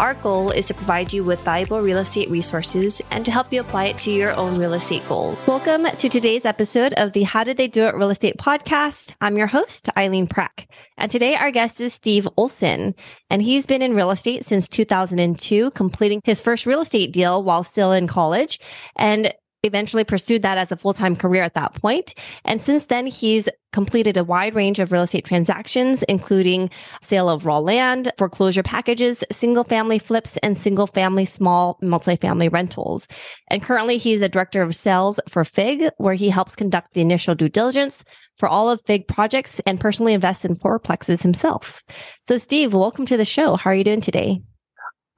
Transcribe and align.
Our 0.00 0.14
goal 0.14 0.50
is 0.50 0.64
to 0.64 0.72
provide 0.72 1.12
you 1.12 1.24
with 1.24 1.42
valuable 1.42 1.82
real 1.82 1.98
estate 1.98 2.30
resources 2.30 3.02
and 3.10 3.22
to 3.26 3.30
help 3.30 3.52
you 3.52 3.60
apply 3.60 3.84
it 3.88 3.98
to 3.98 4.10
your 4.10 4.32
own 4.32 4.58
real 4.58 4.72
estate 4.72 5.06
goals. 5.06 5.38
Welcome 5.46 5.84
to 5.84 6.08
today's 6.08 6.46
episode 6.46 6.94
of 6.94 7.12
the 7.12 7.24
How 7.24 7.44
Did 7.44 7.58
They 7.58 7.66
Do 7.66 7.84
It 7.84 7.94
Real 7.94 8.08
Estate 8.08 8.38
podcast. 8.38 9.12
I'm 9.20 9.36
your 9.36 9.48
host, 9.48 9.90
Eileen 9.98 10.26
Prack. 10.26 10.68
And 10.96 11.12
today 11.12 11.34
our 11.34 11.50
guest 11.50 11.82
is 11.82 11.92
Steve 11.92 12.26
Olson. 12.38 12.94
And 13.28 13.42
he's 13.42 13.66
been 13.66 13.82
in 13.82 13.94
real 13.94 14.10
estate 14.10 14.46
since 14.46 14.68
2002, 14.68 15.70
completing 15.72 16.22
his 16.24 16.40
first 16.40 16.64
real 16.64 16.80
estate 16.80 17.12
deal 17.12 17.42
while 17.42 17.62
still 17.62 17.92
in 17.92 18.06
college. 18.06 18.58
And 18.96 19.34
eventually 19.62 20.04
pursued 20.04 20.42
that 20.42 20.58
as 20.58 20.72
a 20.72 20.76
full-time 20.76 21.14
career 21.14 21.42
at 21.42 21.54
that 21.54 21.74
point. 21.74 22.14
And 22.44 22.60
since 22.60 22.86
then, 22.86 23.06
he's 23.06 23.48
completed 23.72 24.16
a 24.16 24.24
wide 24.24 24.54
range 24.54 24.78
of 24.78 24.90
real 24.90 25.02
estate 25.02 25.24
transactions, 25.24 26.02
including 26.04 26.70
sale 27.02 27.28
of 27.28 27.46
raw 27.46 27.58
land, 27.58 28.10
foreclosure 28.16 28.62
packages, 28.62 29.22
single 29.30 29.64
family 29.64 29.98
flips, 29.98 30.36
and 30.42 30.56
single 30.56 30.86
family 30.86 31.24
small 31.24 31.78
multifamily 31.82 32.50
rentals. 32.50 33.06
And 33.48 33.62
currently 33.62 33.98
he's 33.98 34.22
a 34.22 34.28
director 34.28 34.62
of 34.62 34.74
sales 34.74 35.20
for 35.28 35.44
FIG, 35.44 35.90
where 35.98 36.14
he 36.14 36.30
helps 36.30 36.56
conduct 36.56 36.94
the 36.94 37.00
initial 37.00 37.34
due 37.34 37.48
diligence 37.48 38.02
for 38.38 38.48
all 38.48 38.70
of 38.70 38.80
FIG 38.86 39.06
projects 39.06 39.60
and 39.66 39.78
personally 39.78 40.14
invests 40.14 40.44
in 40.44 40.56
fourplexes 40.56 41.22
himself. 41.22 41.82
So 42.26 42.38
Steve, 42.38 42.72
welcome 42.72 43.06
to 43.06 43.16
the 43.16 43.24
show. 43.24 43.56
How 43.56 43.70
are 43.70 43.74
you 43.74 43.84
doing 43.84 44.00
today? 44.00 44.40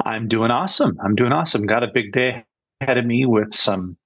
I'm 0.04 0.26
doing 0.26 0.50
awesome. 0.50 0.98
I'm 1.04 1.14
doing 1.14 1.30
awesome. 1.30 1.64
Got 1.64 1.84
a 1.84 1.88
big 1.92 2.12
day 2.12 2.44
ahead 2.80 2.98
of 2.98 3.06
me 3.06 3.24
with 3.24 3.54
some 3.54 3.96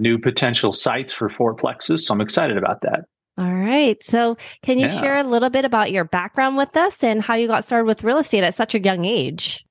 new 0.00 0.18
potential 0.18 0.72
sites 0.72 1.12
for 1.12 1.28
fourplexes. 1.28 2.00
So 2.00 2.14
I'm 2.14 2.20
excited 2.20 2.56
about 2.56 2.80
that. 2.82 3.04
All 3.38 3.54
right. 3.54 4.02
So, 4.02 4.36
can 4.62 4.78
you 4.78 4.86
yeah. 4.86 5.00
share 5.00 5.18
a 5.18 5.24
little 5.24 5.48
bit 5.48 5.64
about 5.64 5.92
your 5.92 6.04
background 6.04 6.56
with 6.56 6.76
us 6.76 7.02
and 7.02 7.22
how 7.22 7.34
you 7.34 7.46
got 7.46 7.64
started 7.64 7.86
with 7.86 8.04
real 8.04 8.18
estate 8.18 8.44
at 8.44 8.54
such 8.54 8.74
a 8.74 8.80
young 8.80 9.04
age? 9.04 9.64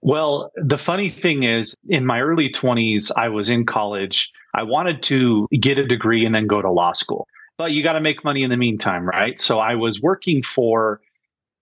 Well, 0.00 0.50
the 0.56 0.78
funny 0.78 1.10
thing 1.10 1.42
is, 1.42 1.74
in 1.88 2.06
my 2.06 2.20
early 2.20 2.50
20s, 2.50 3.10
I 3.16 3.28
was 3.28 3.50
in 3.50 3.66
college. 3.66 4.32
I 4.54 4.62
wanted 4.62 5.02
to 5.04 5.48
get 5.60 5.78
a 5.78 5.86
degree 5.86 6.24
and 6.24 6.34
then 6.34 6.46
go 6.46 6.62
to 6.62 6.70
law 6.70 6.92
school. 6.92 7.28
But 7.56 7.72
you 7.72 7.82
got 7.82 7.94
to 7.94 8.00
make 8.00 8.24
money 8.24 8.42
in 8.42 8.50
the 8.50 8.56
meantime, 8.56 9.08
right? 9.08 9.40
So 9.40 9.58
I 9.58 9.74
was 9.74 10.00
working 10.00 10.42
for 10.42 11.00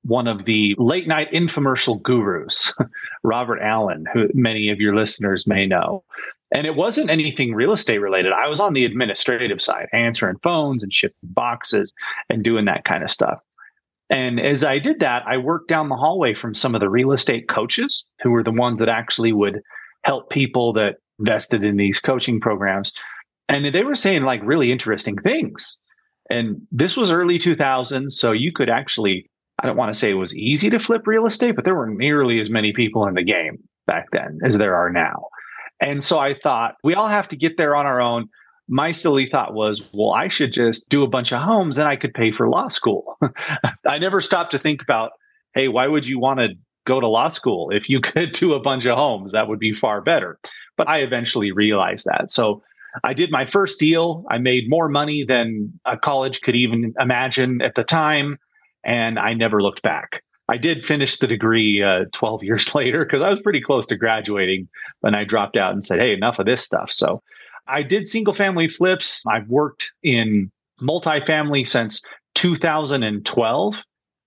one 0.06 0.28
of 0.28 0.44
the 0.44 0.74
late 0.78 1.08
night 1.08 1.32
infomercial 1.32 2.00
gurus, 2.00 2.72
Robert 3.24 3.60
Allen, 3.60 4.04
who 4.12 4.28
many 4.34 4.70
of 4.70 4.80
your 4.80 4.94
listeners 4.94 5.46
may 5.46 5.66
know. 5.66 6.04
And 6.54 6.66
it 6.66 6.76
wasn't 6.76 7.10
anything 7.10 7.54
real 7.54 7.72
estate 7.72 7.98
related. 7.98 8.32
I 8.32 8.48
was 8.48 8.60
on 8.60 8.72
the 8.72 8.84
administrative 8.84 9.60
side, 9.60 9.88
answering 9.92 10.36
phones 10.42 10.82
and 10.82 10.92
shipping 10.92 11.16
boxes 11.22 11.92
and 12.30 12.44
doing 12.44 12.66
that 12.66 12.84
kind 12.84 13.02
of 13.02 13.10
stuff. 13.10 13.38
And 14.10 14.38
as 14.38 14.62
I 14.62 14.78
did 14.78 15.00
that, 15.00 15.24
I 15.26 15.38
worked 15.38 15.68
down 15.68 15.88
the 15.88 15.96
hallway 15.96 16.34
from 16.34 16.54
some 16.54 16.74
of 16.74 16.80
the 16.80 16.88
real 16.88 17.12
estate 17.12 17.48
coaches 17.48 18.04
who 18.22 18.30
were 18.30 18.44
the 18.44 18.52
ones 18.52 18.78
that 18.78 18.88
actually 18.88 19.32
would 19.32 19.60
help 20.04 20.30
people 20.30 20.72
that 20.74 20.96
invested 21.18 21.64
in 21.64 21.76
these 21.76 21.98
coaching 21.98 22.40
programs. 22.40 22.92
And 23.48 23.74
they 23.74 23.82
were 23.82 23.96
saying 23.96 24.22
like 24.22 24.40
really 24.44 24.70
interesting 24.70 25.16
things. 25.16 25.78
And 26.30 26.60
this 26.70 26.96
was 26.96 27.10
early 27.10 27.38
2000s. 27.38 28.12
So 28.12 28.30
you 28.30 28.52
could 28.52 28.70
actually, 28.70 29.28
I 29.60 29.66
don't 29.66 29.76
want 29.76 29.92
to 29.92 29.98
say 29.98 30.10
it 30.10 30.14
was 30.14 30.36
easy 30.36 30.70
to 30.70 30.78
flip 30.78 31.02
real 31.06 31.26
estate, 31.26 31.56
but 31.56 31.64
there 31.64 31.74
were 31.74 31.90
nearly 31.90 32.38
as 32.38 32.50
many 32.50 32.72
people 32.72 33.06
in 33.08 33.14
the 33.14 33.24
game 33.24 33.58
back 33.88 34.06
then 34.12 34.38
as 34.44 34.56
there 34.56 34.76
are 34.76 34.90
now. 34.90 35.26
And 35.80 36.02
so 36.02 36.18
I 36.18 36.34
thought, 36.34 36.76
we 36.82 36.94
all 36.94 37.06
have 37.06 37.28
to 37.28 37.36
get 37.36 37.56
there 37.56 37.76
on 37.76 37.86
our 37.86 38.00
own. 38.00 38.28
My 38.68 38.92
silly 38.92 39.26
thought 39.26 39.54
was, 39.54 39.88
well, 39.92 40.12
I 40.12 40.28
should 40.28 40.52
just 40.52 40.88
do 40.88 41.02
a 41.04 41.08
bunch 41.08 41.32
of 41.32 41.40
homes 41.40 41.78
and 41.78 41.86
I 41.86 41.96
could 41.96 42.14
pay 42.14 42.32
for 42.32 42.48
law 42.48 42.68
school. 42.68 43.18
I 43.86 43.98
never 43.98 44.20
stopped 44.20 44.50
to 44.52 44.58
think 44.58 44.82
about, 44.82 45.12
hey, 45.54 45.68
why 45.68 45.86
would 45.86 46.06
you 46.06 46.18
want 46.18 46.40
to 46.40 46.48
go 46.86 47.00
to 47.00 47.06
law 47.06 47.28
school 47.28 47.70
if 47.70 47.88
you 47.88 48.00
could 48.02 48.32
do 48.32 48.54
a 48.54 48.60
bunch 48.60 48.86
of 48.86 48.96
homes? 48.96 49.32
That 49.32 49.48
would 49.48 49.58
be 49.60 49.74
far 49.74 50.00
better. 50.00 50.38
But 50.76 50.88
I 50.88 50.98
eventually 50.98 51.52
realized 51.52 52.06
that. 52.06 52.30
So 52.30 52.62
I 53.04 53.12
did 53.12 53.30
my 53.30 53.46
first 53.46 53.78
deal. 53.78 54.24
I 54.30 54.38
made 54.38 54.68
more 54.68 54.88
money 54.88 55.24
than 55.26 55.78
a 55.84 55.96
college 55.96 56.40
could 56.40 56.56
even 56.56 56.94
imagine 56.98 57.60
at 57.62 57.74
the 57.74 57.84
time. 57.84 58.38
And 58.84 59.18
I 59.18 59.34
never 59.34 59.62
looked 59.62 59.82
back. 59.82 60.22
I 60.48 60.56
did 60.56 60.86
finish 60.86 61.18
the 61.18 61.26
degree 61.26 61.82
uh, 61.82 62.04
12 62.12 62.42
years 62.42 62.74
later 62.74 63.04
because 63.04 63.22
I 63.22 63.30
was 63.30 63.40
pretty 63.40 63.60
close 63.60 63.86
to 63.86 63.96
graduating 63.96 64.68
when 65.00 65.14
I 65.14 65.24
dropped 65.24 65.56
out 65.56 65.72
and 65.72 65.84
said, 65.84 65.98
hey, 65.98 66.12
enough 66.12 66.38
of 66.38 66.46
this 66.46 66.62
stuff. 66.62 66.90
So 66.92 67.22
I 67.68 67.82
did 67.82 68.06
single 68.06 68.34
family 68.34 68.68
flips. 68.68 69.24
I've 69.26 69.48
worked 69.48 69.90
in 70.02 70.50
multifamily 70.80 71.66
since 71.66 72.00
2012 72.34 73.74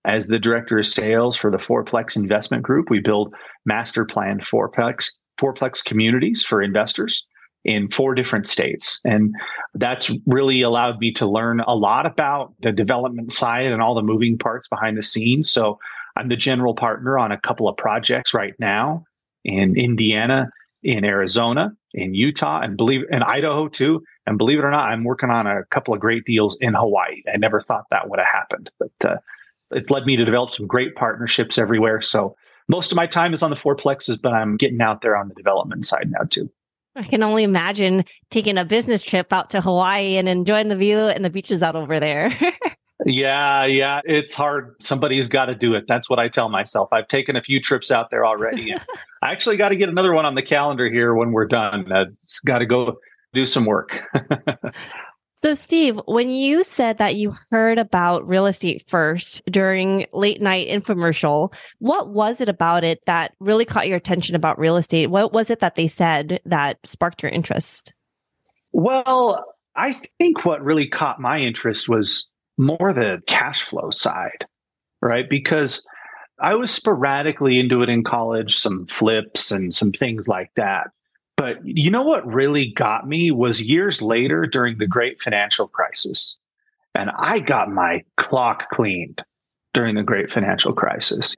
as 0.04 0.26
the 0.26 0.38
director 0.38 0.78
of 0.78 0.86
sales 0.86 1.36
for 1.36 1.50
the 1.50 1.58
Fourplex 1.58 2.16
Investment 2.16 2.62
Group. 2.62 2.90
We 2.90 3.00
build 3.00 3.34
master 3.64 4.04
planned 4.04 4.42
fourplex, 4.42 5.10
fourplex 5.40 5.84
communities 5.84 6.42
for 6.42 6.62
investors 6.62 7.26
in 7.64 7.88
four 7.88 8.14
different 8.14 8.46
states. 8.48 9.00
And 9.04 9.34
that's 9.74 10.10
really 10.26 10.62
allowed 10.62 10.98
me 10.98 11.12
to 11.12 11.26
learn 11.26 11.60
a 11.60 11.74
lot 11.74 12.06
about 12.06 12.54
the 12.62 12.72
development 12.72 13.32
side 13.32 13.66
and 13.66 13.82
all 13.82 13.94
the 13.94 14.02
moving 14.02 14.38
parts 14.38 14.66
behind 14.68 14.96
the 14.96 15.02
scenes. 15.02 15.50
So 15.50 15.78
I'm 16.16 16.28
the 16.28 16.36
general 16.36 16.74
partner 16.74 17.18
on 17.18 17.32
a 17.32 17.40
couple 17.40 17.68
of 17.68 17.76
projects 17.76 18.34
right 18.34 18.54
now 18.58 19.04
in 19.44 19.76
Indiana, 19.76 20.50
in 20.82 21.04
Arizona, 21.04 21.72
in 21.94 22.14
Utah, 22.14 22.60
and 22.60 22.76
believe 22.76 23.02
in 23.10 23.22
Idaho 23.22 23.68
too. 23.68 24.02
And 24.26 24.38
believe 24.38 24.58
it 24.58 24.64
or 24.64 24.70
not, 24.70 24.90
I'm 24.90 25.04
working 25.04 25.30
on 25.30 25.46
a 25.46 25.64
couple 25.70 25.94
of 25.94 26.00
great 26.00 26.24
deals 26.24 26.56
in 26.60 26.74
Hawaii. 26.74 27.22
I 27.32 27.36
never 27.36 27.62
thought 27.62 27.84
that 27.90 28.08
would 28.08 28.18
have 28.18 28.28
happened, 28.28 28.70
but 28.78 29.10
uh, 29.10 29.16
it's 29.72 29.90
led 29.90 30.04
me 30.06 30.16
to 30.16 30.24
develop 30.24 30.52
some 30.52 30.66
great 30.66 30.94
partnerships 30.94 31.58
everywhere. 31.58 32.02
So 32.02 32.36
most 32.68 32.92
of 32.92 32.96
my 32.96 33.06
time 33.06 33.32
is 33.32 33.42
on 33.42 33.50
the 33.50 33.56
fourplexes, 33.56 34.20
but 34.20 34.32
I'm 34.32 34.56
getting 34.56 34.80
out 34.80 35.02
there 35.02 35.16
on 35.16 35.28
the 35.28 35.34
development 35.34 35.84
side 35.84 36.10
now 36.10 36.24
too. 36.28 36.50
I 36.96 37.04
can 37.04 37.22
only 37.22 37.44
imagine 37.44 38.04
taking 38.30 38.58
a 38.58 38.64
business 38.64 39.02
trip 39.02 39.32
out 39.32 39.50
to 39.50 39.60
Hawaii 39.60 40.16
and 40.16 40.28
enjoying 40.28 40.68
the 40.68 40.76
view 40.76 40.98
and 40.98 41.24
the 41.24 41.30
beaches 41.30 41.62
out 41.62 41.76
over 41.76 42.00
there. 42.00 42.36
Yeah, 43.06 43.64
yeah, 43.64 44.00
it's 44.04 44.34
hard. 44.34 44.76
Somebody's 44.80 45.28
got 45.28 45.46
to 45.46 45.54
do 45.54 45.74
it. 45.74 45.84
That's 45.88 46.10
what 46.10 46.18
I 46.18 46.28
tell 46.28 46.48
myself. 46.48 46.90
I've 46.92 47.08
taken 47.08 47.36
a 47.36 47.42
few 47.42 47.60
trips 47.60 47.90
out 47.90 48.10
there 48.10 48.26
already. 48.26 48.74
I 49.22 49.32
actually 49.32 49.56
got 49.56 49.70
to 49.70 49.76
get 49.76 49.88
another 49.88 50.12
one 50.12 50.26
on 50.26 50.34
the 50.34 50.42
calendar 50.42 50.90
here 50.90 51.14
when 51.14 51.32
we're 51.32 51.46
done. 51.46 51.90
Uh, 51.90 52.06
it's 52.22 52.40
got 52.40 52.58
to 52.58 52.66
go 52.66 52.98
do 53.32 53.46
some 53.46 53.64
work. 53.64 54.00
so, 55.42 55.54
Steve, 55.54 55.98
when 56.06 56.30
you 56.30 56.62
said 56.62 56.98
that 56.98 57.14
you 57.14 57.34
heard 57.50 57.78
about 57.78 58.28
real 58.28 58.46
estate 58.46 58.84
first 58.86 59.42
during 59.46 60.06
late 60.12 60.42
night 60.42 60.68
infomercial, 60.68 61.54
what 61.78 62.10
was 62.10 62.40
it 62.40 62.48
about 62.48 62.84
it 62.84 63.00
that 63.06 63.32
really 63.40 63.64
caught 63.64 63.88
your 63.88 63.96
attention 63.96 64.36
about 64.36 64.58
real 64.58 64.76
estate? 64.76 65.06
What 65.06 65.32
was 65.32 65.48
it 65.48 65.60
that 65.60 65.74
they 65.74 65.86
said 65.86 66.40
that 66.44 66.78
sparked 66.84 67.22
your 67.22 67.32
interest? 67.32 67.94
Well, 68.72 69.44
I 69.74 69.96
think 70.18 70.44
what 70.44 70.62
really 70.62 70.88
caught 70.88 71.20
my 71.20 71.38
interest 71.38 71.88
was 71.88 72.28
more 72.60 72.92
the 72.92 73.20
cash 73.26 73.62
flow 73.62 73.90
side, 73.90 74.46
right? 75.00 75.28
Because 75.28 75.84
I 76.40 76.54
was 76.54 76.70
sporadically 76.70 77.58
into 77.58 77.82
it 77.82 77.88
in 77.88 78.04
college, 78.04 78.56
some 78.56 78.86
flips 78.86 79.50
and 79.50 79.72
some 79.72 79.92
things 79.92 80.28
like 80.28 80.50
that. 80.56 80.88
But 81.36 81.56
you 81.64 81.90
know 81.90 82.02
what 82.02 82.26
really 82.26 82.72
got 82.72 83.08
me 83.08 83.30
was 83.30 83.62
years 83.62 84.02
later 84.02 84.46
during 84.46 84.78
the 84.78 84.86
great 84.86 85.22
financial 85.22 85.68
crisis. 85.68 86.38
And 86.94 87.10
I 87.16 87.38
got 87.38 87.70
my 87.70 88.02
clock 88.16 88.68
cleaned 88.70 89.22
during 89.72 89.94
the 89.94 90.02
great 90.02 90.30
financial 90.30 90.72
crisis. 90.72 91.34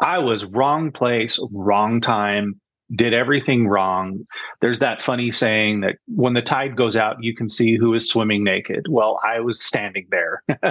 I 0.00 0.18
was 0.18 0.44
wrong 0.44 0.90
place, 0.90 1.38
wrong 1.52 2.00
time, 2.00 2.60
did 2.94 3.14
everything 3.14 3.66
wrong. 3.68 4.26
There's 4.60 4.78
that 4.80 5.02
funny 5.02 5.30
saying 5.30 5.80
that 5.80 5.96
when 6.06 6.34
the 6.34 6.42
tide 6.42 6.76
goes 6.76 6.96
out, 6.96 7.16
you 7.20 7.34
can 7.34 7.48
see 7.48 7.76
who 7.76 7.94
is 7.94 8.08
swimming 8.08 8.44
naked. 8.44 8.86
Well, 8.88 9.20
I 9.24 9.40
was 9.40 9.62
standing 9.62 10.06
there. 10.10 10.42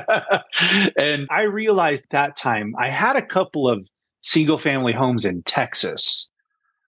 and 0.97 1.27
I 1.29 1.43
realized 1.43 2.05
that 2.11 2.35
time 2.35 2.73
I 2.77 2.89
had 2.89 3.15
a 3.15 3.25
couple 3.25 3.69
of 3.69 3.87
single 4.21 4.57
family 4.57 4.93
homes 4.93 5.25
in 5.25 5.43
Texas 5.43 6.29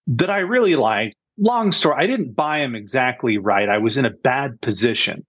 that 0.07 0.29
I 0.29 0.39
really 0.39 0.75
liked. 0.75 1.15
Long 1.37 1.71
story, 1.71 1.95
I 1.97 2.07
didn't 2.07 2.35
buy 2.35 2.59
them 2.59 2.75
exactly 2.75 3.37
right. 3.37 3.67
I 3.67 3.77
was 3.77 3.97
in 3.97 4.05
a 4.05 4.09
bad 4.09 4.61
position. 4.61 5.25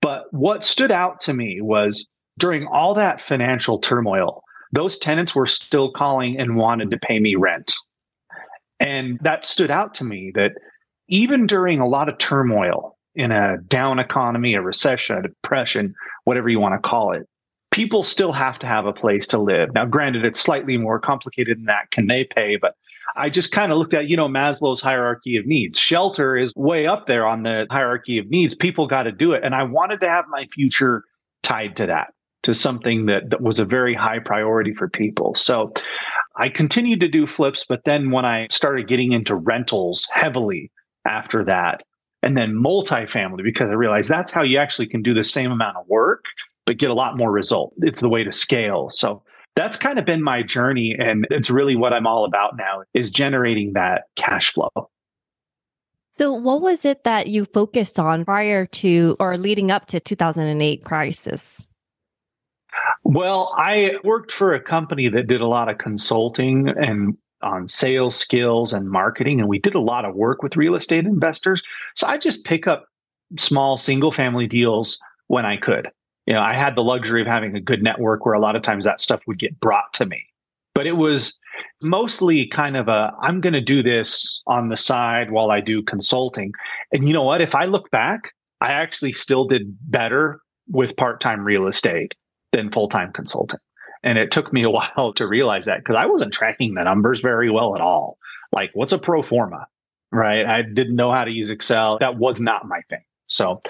But 0.00 0.24
what 0.32 0.64
stood 0.64 0.90
out 0.90 1.20
to 1.20 1.32
me 1.32 1.60
was 1.60 2.08
during 2.38 2.66
all 2.66 2.94
that 2.94 3.20
financial 3.20 3.78
turmoil, 3.78 4.42
those 4.72 4.98
tenants 4.98 5.34
were 5.34 5.46
still 5.46 5.92
calling 5.92 6.38
and 6.38 6.56
wanted 6.56 6.90
to 6.90 6.98
pay 6.98 7.20
me 7.20 7.36
rent. 7.36 7.72
And 8.80 9.18
that 9.22 9.44
stood 9.44 9.70
out 9.70 9.94
to 9.94 10.04
me 10.04 10.32
that 10.34 10.52
even 11.08 11.46
during 11.46 11.80
a 11.80 11.88
lot 11.88 12.08
of 12.08 12.18
turmoil 12.18 12.96
in 13.14 13.30
a 13.30 13.58
down 13.68 13.98
economy, 13.98 14.54
a 14.54 14.60
recession, 14.60 15.16
a 15.16 15.22
depression, 15.22 15.94
whatever 16.24 16.48
you 16.48 16.58
want 16.58 16.74
to 16.74 16.88
call 16.88 17.12
it, 17.12 17.28
people 17.70 18.02
still 18.02 18.32
have 18.32 18.58
to 18.60 18.66
have 18.66 18.86
a 18.86 18.92
place 18.92 19.26
to 19.28 19.38
live. 19.38 19.72
Now, 19.74 19.84
granted, 19.84 20.24
it's 20.24 20.40
slightly 20.40 20.76
more 20.76 20.98
complicated 20.98 21.58
than 21.58 21.66
that. 21.66 21.90
Can 21.90 22.06
they 22.06 22.24
pay? 22.24 22.56
But 22.56 22.74
I 23.16 23.30
just 23.30 23.52
kind 23.52 23.70
of 23.70 23.78
looked 23.78 23.94
at, 23.94 24.08
you 24.08 24.16
know, 24.16 24.28
Maslow's 24.28 24.80
hierarchy 24.80 25.36
of 25.36 25.46
needs. 25.46 25.78
Shelter 25.78 26.36
is 26.36 26.52
way 26.56 26.86
up 26.86 27.06
there 27.06 27.26
on 27.26 27.42
the 27.42 27.66
hierarchy 27.70 28.18
of 28.18 28.28
needs. 28.28 28.54
People 28.54 28.86
got 28.86 29.04
to 29.04 29.12
do 29.12 29.32
it. 29.32 29.44
And 29.44 29.54
I 29.54 29.62
wanted 29.62 30.00
to 30.00 30.08
have 30.08 30.24
my 30.28 30.46
future 30.46 31.04
tied 31.42 31.76
to 31.76 31.86
that, 31.86 32.12
to 32.42 32.54
something 32.54 33.06
that, 33.06 33.30
that 33.30 33.40
was 33.40 33.58
a 33.58 33.64
very 33.64 33.94
high 33.94 34.18
priority 34.18 34.72
for 34.74 34.88
people. 34.88 35.34
So 35.36 35.72
I 36.36 36.48
continued 36.48 37.00
to 37.00 37.08
do 37.08 37.26
flips. 37.26 37.64
But 37.68 37.82
then 37.84 38.10
when 38.10 38.24
I 38.24 38.48
started 38.50 38.88
getting 38.88 39.12
into 39.12 39.34
rentals 39.34 40.08
heavily 40.12 40.70
after 41.06 41.44
that, 41.44 41.82
and 42.22 42.36
then 42.36 42.54
multifamily, 42.54 43.42
because 43.44 43.68
I 43.68 43.74
realized 43.74 44.08
that's 44.08 44.32
how 44.32 44.42
you 44.42 44.58
actually 44.58 44.86
can 44.86 45.02
do 45.02 45.14
the 45.14 45.24
same 45.24 45.52
amount 45.52 45.76
of 45.76 45.86
work, 45.88 46.24
but 46.66 46.78
get 46.78 46.90
a 46.90 46.94
lot 46.94 47.16
more 47.16 47.30
result. 47.30 47.74
It's 47.78 48.00
the 48.00 48.08
way 48.08 48.24
to 48.24 48.32
scale. 48.32 48.88
So 48.90 49.22
that's 49.56 49.76
kind 49.76 49.98
of 49.98 50.04
been 50.04 50.22
my 50.22 50.42
journey 50.42 50.94
and 50.98 51.26
it's 51.30 51.50
really 51.50 51.76
what 51.76 51.92
i'm 51.92 52.06
all 52.06 52.24
about 52.24 52.56
now 52.56 52.82
is 52.92 53.10
generating 53.10 53.72
that 53.74 54.02
cash 54.16 54.52
flow 54.52 54.70
so 56.12 56.32
what 56.32 56.60
was 56.60 56.84
it 56.84 57.04
that 57.04 57.28
you 57.28 57.44
focused 57.44 57.98
on 57.98 58.24
prior 58.24 58.66
to 58.66 59.16
or 59.20 59.36
leading 59.36 59.70
up 59.70 59.86
to 59.86 60.00
2008 60.00 60.84
crisis 60.84 61.68
well 63.04 63.54
i 63.56 63.92
worked 64.04 64.32
for 64.32 64.54
a 64.54 64.60
company 64.60 65.08
that 65.08 65.26
did 65.26 65.40
a 65.40 65.46
lot 65.46 65.68
of 65.68 65.78
consulting 65.78 66.68
and 66.68 67.16
on 67.42 67.68
sales 67.68 68.14
skills 68.14 68.72
and 68.72 68.88
marketing 68.88 69.38
and 69.38 69.48
we 69.48 69.58
did 69.58 69.74
a 69.74 69.80
lot 69.80 70.04
of 70.04 70.14
work 70.14 70.42
with 70.42 70.56
real 70.56 70.74
estate 70.74 71.04
investors 71.04 71.62
so 71.94 72.06
i 72.06 72.16
just 72.16 72.44
pick 72.44 72.66
up 72.66 72.86
small 73.38 73.76
single 73.76 74.12
family 74.12 74.46
deals 74.46 74.98
when 75.26 75.44
i 75.44 75.56
could 75.56 75.90
you 76.26 76.32
know, 76.32 76.40
I 76.40 76.54
had 76.54 76.74
the 76.74 76.82
luxury 76.82 77.20
of 77.20 77.26
having 77.26 77.54
a 77.54 77.60
good 77.60 77.82
network 77.82 78.24
where 78.24 78.34
a 78.34 78.40
lot 78.40 78.56
of 78.56 78.62
times 78.62 78.84
that 78.84 79.00
stuff 79.00 79.20
would 79.26 79.38
get 79.38 79.60
brought 79.60 79.92
to 79.94 80.06
me. 80.06 80.24
But 80.74 80.86
it 80.86 80.96
was 80.96 81.38
mostly 81.82 82.46
kind 82.46 82.76
of 82.76 82.88
a 82.88 83.12
I'm 83.20 83.40
going 83.40 83.52
to 83.52 83.60
do 83.60 83.82
this 83.82 84.42
on 84.46 84.68
the 84.68 84.76
side 84.76 85.30
while 85.30 85.50
I 85.50 85.60
do 85.60 85.82
consulting. 85.82 86.52
And 86.92 87.06
you 87.06 87.12
know 87.12 87.22
what? 87.22 87.40
If 87.40 87.54
I 87.54 87.66
look 87.66 87.90
back, 87.90 88.32
I 88.60 88.72
actually 88.72 89.12
still 89.12 89.44
did 89.44 89.76
better 89.90 90.40
with 90.68 90.96
part-time 90.96 91.44
real 91.44 91.66
estate 91.66 92.14
than 92.54 92.70
full-time 92.70 93.12
consulting. 93.12 93.60
And 94.02 94.18
it 94.18 94.30
took 94.30 94.52
me 94.52 94.62
a 94.62 94.70
while 94.70 95.12
to 95.14 95.26
realize 95.26 95.66
that 95.66 95.78
because 95.78 95.96
I 95.96 96.06
wasn't 96.06 96.32
tracking 96.32 96.74
the 96.74 96.84
numbers 96.84 97.20
very 97.20 97.50
well 97.50 97.74
at 97.74 97.80
all. 97.80 98.18
Like, 98.52 98.70
what's 98.74 98.92
a 98.92 98.98
pro 98.98 99.22
forma? 99.22 99.66
Right. 100.12 100.46
I 100.46 100.62
didn't 100.62 100.94
know 100.94 101.10
how 101.10 101.24
to 101.24 101.30
use 101.30 101.50
Excel. 101.50 101.98
That 101.98 102.16
was 102.16 102.40
not 102.40 102.68
my 102.68 102.82
thing. 102.88 103.02
So 103.26 103.62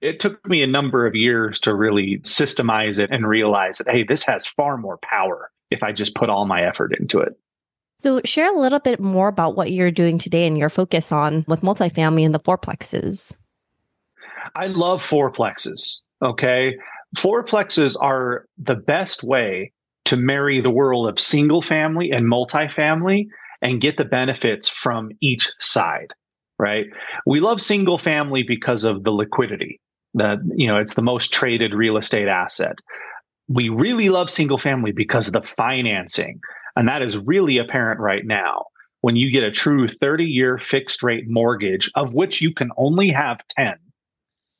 it 0.00 0.18
took 0.18 0.48
me 0.48 0.62
a 0.62 0.66
number 0.66 1.06
of 1.06 1.14
years 1.14 1.60
to 1.60 1.74
really 1.74 2.20
systemize 2.20 2.98
it 2.98 3.10
and 3.10 3.26
realize 3.26 3.78
that, 3.78 3.90
hey, 3.90 4.02
this 4.02 4.24
has 4.24 4.46
far 4.46 4.78
more 4.78 4.98
power 5.02 5.50
if 5.70 5.82
I 5.82 5.92
just 5.92 6.14
put 6.14 6.30
all 6.30 6.46
my 6.46 6.62
effort 6.62 6.96
into 6.98 7.20
it. 7.20 7.38
So, 7.98 8.22
share 8.24 8.50
a 8.50 8.58
little 8.58 8.78
bit 8.78 8.98
more 8.98 9.28
about 9.28 9.56
what 9.56 9.72
you're 9.72 9.90
doing 9.90 10.16
today 10.16 10.46
and 10.46 10.56
your 10.56 10.70
focus 10.70 11.12
on 11.12 11.44
with 11.46 11.60
multifamily 11.60 12.24
and 12.24 12.34
the 12.34 12.40
fourplexes. 12.40 13.32
I 14.54 14.68
love 14.68 15.06
fourplexes. 15.06 16.00
Okay. 16.22 16.78
Fourplexes 17.16 17.96
are 18.00 18.46
the 18.58 18.76
best 18.76 19.22
way 19.22 19.72
to 20.06 20.16
marry 20.16 20.60
the 20.60 20.70
world 20.70 21.08
of 21.08 21.20
single 21.20 21.62
family 21.62 22.10
and 22.10 22.26
multifamily 22.26 23.26
and 23.62 23.80
get 23.80 23.96
the 23.96 24.04
benefits 24.04 24.68
from 24.68 25.10
each 25.20 25.50
side, 25.60 26.12
right? 26.58 26.86
We 27.26 27.40
love 27.40 27.60
single 27.60 27.98
family 27.98 28.42
because 28.42 28.84
of 28.84 29.04
the 29.04 29.10
liquidity 29.10 29.80
that 30.14 30.38
you 30.54 30.66
know 30.66 30.76
it's 30.76 30.94
the 30.94 31.02
most 31.02 31.32
traded 31.32 31.72
real 31.74 31.96
estate 31.96 32.28
asset 32.28 32.76
we 33.48 33.68
really 33.68 34.08
love 34.08 34.30
single 34.30 34.58
family 34.58 34.92
because 34.92 35.26
of 35.26 35.32
the 35.32 35.42
financing 35.56 36.40
and 36.76 36.88
that 36.88 37.02
is 37.02 37.18
really 37.18 37.58
apparent 37.58 38.00
right 38.00 38.24
now 38.24 38.64
when 39.02 39.16
you 39.16 39.30
get 39.30 39.44
a 39.44 39.50
true 39.50 39.86
30 39.86 40.24
year 40.24 40.58
fixed 40.58 41.02
rate 41.02 41.24
mortgage 41.28 41.90
of 41.94 42.12
which 42.12 42.40
you 42.40 42.52
can 42.52 42.70
only 42.76 43.08
have 43.08 43.40
10 43.56 43.74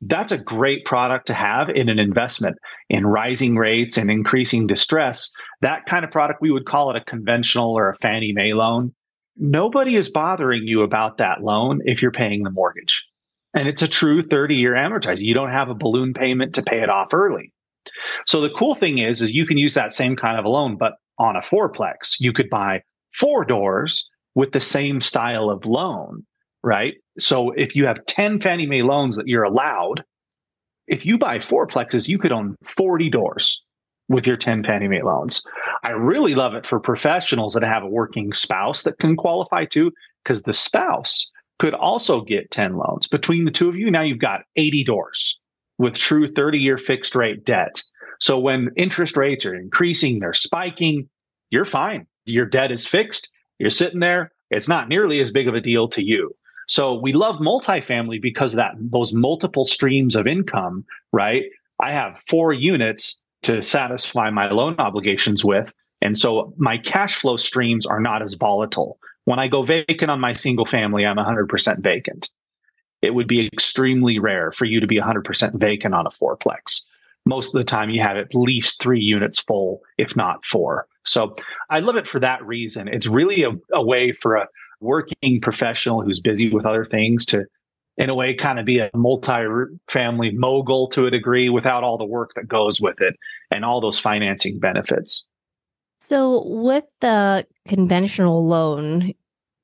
that's 0.02 0.32
a 0.32 0.38
great 0.38 0.85
product 0.85 1.26
to 1.26 1.35
have 1.35 1.69
in 1.69 1.88
an 1.88 1.99
investment 1.99 2.56
in 2.88 3.06
rising 3.06 3.56
rates 3.56 3.97
and 3.97 4.11
increasing 4.11 4.67
distress 4.67 5.31
that 5.61 5.85
kind 5.87 6.05
of 6.05 6.11
product 6.11 6.41
we 6.41 6.50
would 6.50 6.67
call 6.67 6.91
it 6.91 6.97
a 6.97 7.05
conventional 7.05 7.76
or 7.76 7.91
a 7.91 7.97
fannie 7.99 8.32
mae 8.32 8.55
loan 8.55 8.93
nobody 9.37 9.97
is 9.97 10.11
bothering 10.11 10.62
you 10.67 10.82
about 10.82 11.19
that 11.19 11.43
loan 11.43 11.81
if 11.85 12.00
you're 12.00 12.11
paying 12.11 12.43
the 12.43 12.50
mortgage 12.50 13.05
and 13.55 13.69
it's 13.69 13.82
a 13.82 13.88
true 13.88 14.23
30 14.23 14.55
year 14.55 14.75
amortizer. 14.75 15.20
You 15.20 15.35
don't 15.35 15.50
have 15.50 15.69
a 15.69 15.75
balloon 15.75 16.14
payment 16.14 16.55
to 16.55 16.62
pay 16.62 16.82
it 16.82 16.88
off 16.88 17.12
early. 17.12 17.52
So 18.26 18.41
the 18.41 18.50
cool 18.50 18.75
thing 18.75 18.99
is, 18.99 19.20
is 19.20 19.35
you 19.35 19.47
can 19.47 19.58
use 19.58 19.75
that 19.75 19.93
same 19.93 20.17
kind 20.17 20.38
of 20.38 20.44
a 20.44 20.49
loan, 20.49 20.76
but 20.76 20.94
on 21.19 21.37
a 21.37 21.41
fourplex, 21.41 22.17
you 22.20 22.32
could 22.32 22.49
buy 22.50 22.82
four 23.12 23.44
doors 23.44 24.08
with 24.35 24.52
the 24.52 24.61
same 24.61 25.00
style 25.00 25.50
of 25.50 25.64
loan, 25.64 26.25
right? 26.62 26.95
So 27.19 27.51
if 27.53 27.75
you 27.75 27.87
have 27.87 28.05
10 28.07 28.41
Fannie 28.41 28.67
Mae 28.67 28.83
loans 28.83 29.17
that 29.17 29.29
you're 29.29 29.45
allowed, 29.45 30.05
if 30.87 31.07
you 31.07 31.19
buy 31.19 31.39
fourplexes, 31.39 32.09
you 32.09 32.19
could 32.19 32.33
own 32.33 32.57
40 32.65 33.11
doors 33.11 33.62
with 34.09 34.27
your 34.27 34.37
10 34.37 34.65
Fannie 34.65 34.89
Mae 34.89 35.03
loans. 35.03 35.43
I 35.85 35.91
really 35.91 36.35
love 36.35 36.55
it 36.55 36.67
for 36.67 36.81
professionals 36.81 37.55
that 37.55 37.62
have 37.62 37.85
a 37.85 37.89
working 37.89 38.33
spouse 38.33 38.83
that 38.83 38.99
can 38.99 39.17
qualify 39.17 39.65
too, 39.65 39.93
because 40.25 40.43
the 40.43 40.53
spouse 40.53 41.31
could 41.59 41.75
also 41.75 42.23
get 42.23 42.51
10 42.51 42.77
loans. 42.77 43.07
Between 43.07 43.45
the 43.45 43.51
two 43.51 43.69
of 43.69 43.77
you, 43.77 43.91
now 43.91 44.03
you've 44.03 44.19
got 44.19 44.43
80 44.57 44.85
doors 44.85 45.39
with 45.79 45.95
true 45.95 46.31
30 46.33 46.59
year 46.59 46.77
fixed 46.77 47.15
rate 47.15 47.45
debt. 47.45 47.83
So 48.19 48.39
when 48.39 48.71
interest 48.77 49.17
rates 49.17 49.47
are 49.47 49.55
increasing, 49.55 50.19
they're 50.19 50.35
spiking, 50.35 51.09
you're 51.51 51.65
fine. 51.65 52.07
Your 52.25 52.47
debt 52.47 52.73
is 52.73 52.87
fixed. 52.87 53.31
You're 53.59 53.71
sitting 53.71 54.01
there. 54.01 54.33
It's 54.51 54.69
not 54.69 54.89
nearly 54.89 55.21
as 55.21 55.31
big 55.31 55.49
of 55.49 55.55
a 55.55 55.61
deal 55.61 55.89
to 55.89 56.05
you. 56.05 56.35
So 56.70 56.94
we 56.94 57.12
love 57.12 57.40
multifamily 57.40 58.22
because 58.22 58.52
that 58.52 58.75
those 58.78 59.12
multiple 59.12 59.64
streams 59.64 60.14
of 60.14 60.28
income, 60.28 60.84
right? 61.12 61.43
I 61.81 61.90
have 61.90 62.22
four 62.28 62.52
units 62.52 63.19
to 63.43 63.61
satisfy 63.61 64.31
my 64.31 64.49
loan 64.52 64.76
obligations 64.78 65.44
with. 65.44 65.72
And 66.00 66.17
so 66.17 66.55
my 66.58 66.78
cash 66.78 67.17
flow 67.17 67.37
streams 67.37 67.87
are 67.87 67.99
not 67.99 68.22
as 68.22 68.34
volatile. 68.34 69.00
When 69.25 69.40
I 69.40 69.49
go 69.49 69.64
vacant 69.64 70.12
on 70.12 70.20
my 70.20 70.32
single 70.32 70.64
family, 70.64 71.05
I'm 71.05 71.17
100% 71.17 71.82
vacant. 71.82 72.31
It 73.02 73.14
would 73.14 73.26
be 73.26 73.49
extremely 73.52 74.20
rare 74.20 74.52
for 74.52 74.64
you 74.64 74.78
to 74.78 74.87
be 74.87 75.00
100% 75.00 75.58
vacant 75.58 75.93
on 75.93 76.06
a 76.06 76.11
fourplex. 76.11 76.82
Most 77.26 77.52
of 77.52 77.58
the 77.58 77.64
time, 77.64 77.90
you 77.90 78.00
have 78.00 78.16
at 78.16 78.32
least 78.32 78.80
three 78.80 79.00
units 79.00 79.40
full, 79.40 79.80
if 79.99 80.14
not 80.14 80.45
four. 80.45 80.87
So 81.04 81.35
I 81.68 81.80
love 81.80 81.97
it 81.97 82.06
for 82.06 82.21
that 82.21 82.47
reason. 82.47 82.87
It's 82.87 83.09
really 83.09 83.42
a, 83.42 83.50
a 83.73 83.83
way 83.83 84.12
for 84.12 84.37
a 84.37 84.47
working 84.80 85.40
professional 85.40 86.02
who's 86.02 86.20
busy 86.20 86.50
with 86.50 86.66
other 86.66 86.84
things 86.84 87.26
to, 87.26 87.44
in 87.96 88.10
a 88.10 88.14
way, 88.14 88.34
kind 88.34 88.58
of 88.58 88.64
be 88.64 88.78
a 88.78 88.90
multi 88.94 89.44
family 89.88 90.30
mogul 90.32 90.88
to 90.88 91.06
a 91.06 91.10
degree 91.10 91.49
without 91.49 91.84
all 91.84 91.99
the 91.99 92.04
work 92.04 92.32
that 92.34 92.49
goes 92.49 92.80
with 92.80 93.00
it 93.00 93.14
and 93.50 93.64
all 93.64 93.80
those 93.80 93.99
financing 93.99 94.58
benefits. 94.58 95.25
So, 95.99 96.44
with 96.46 96.84
the 97.00 97.46
conventional 97.68 98.46
loan 98.46 99.12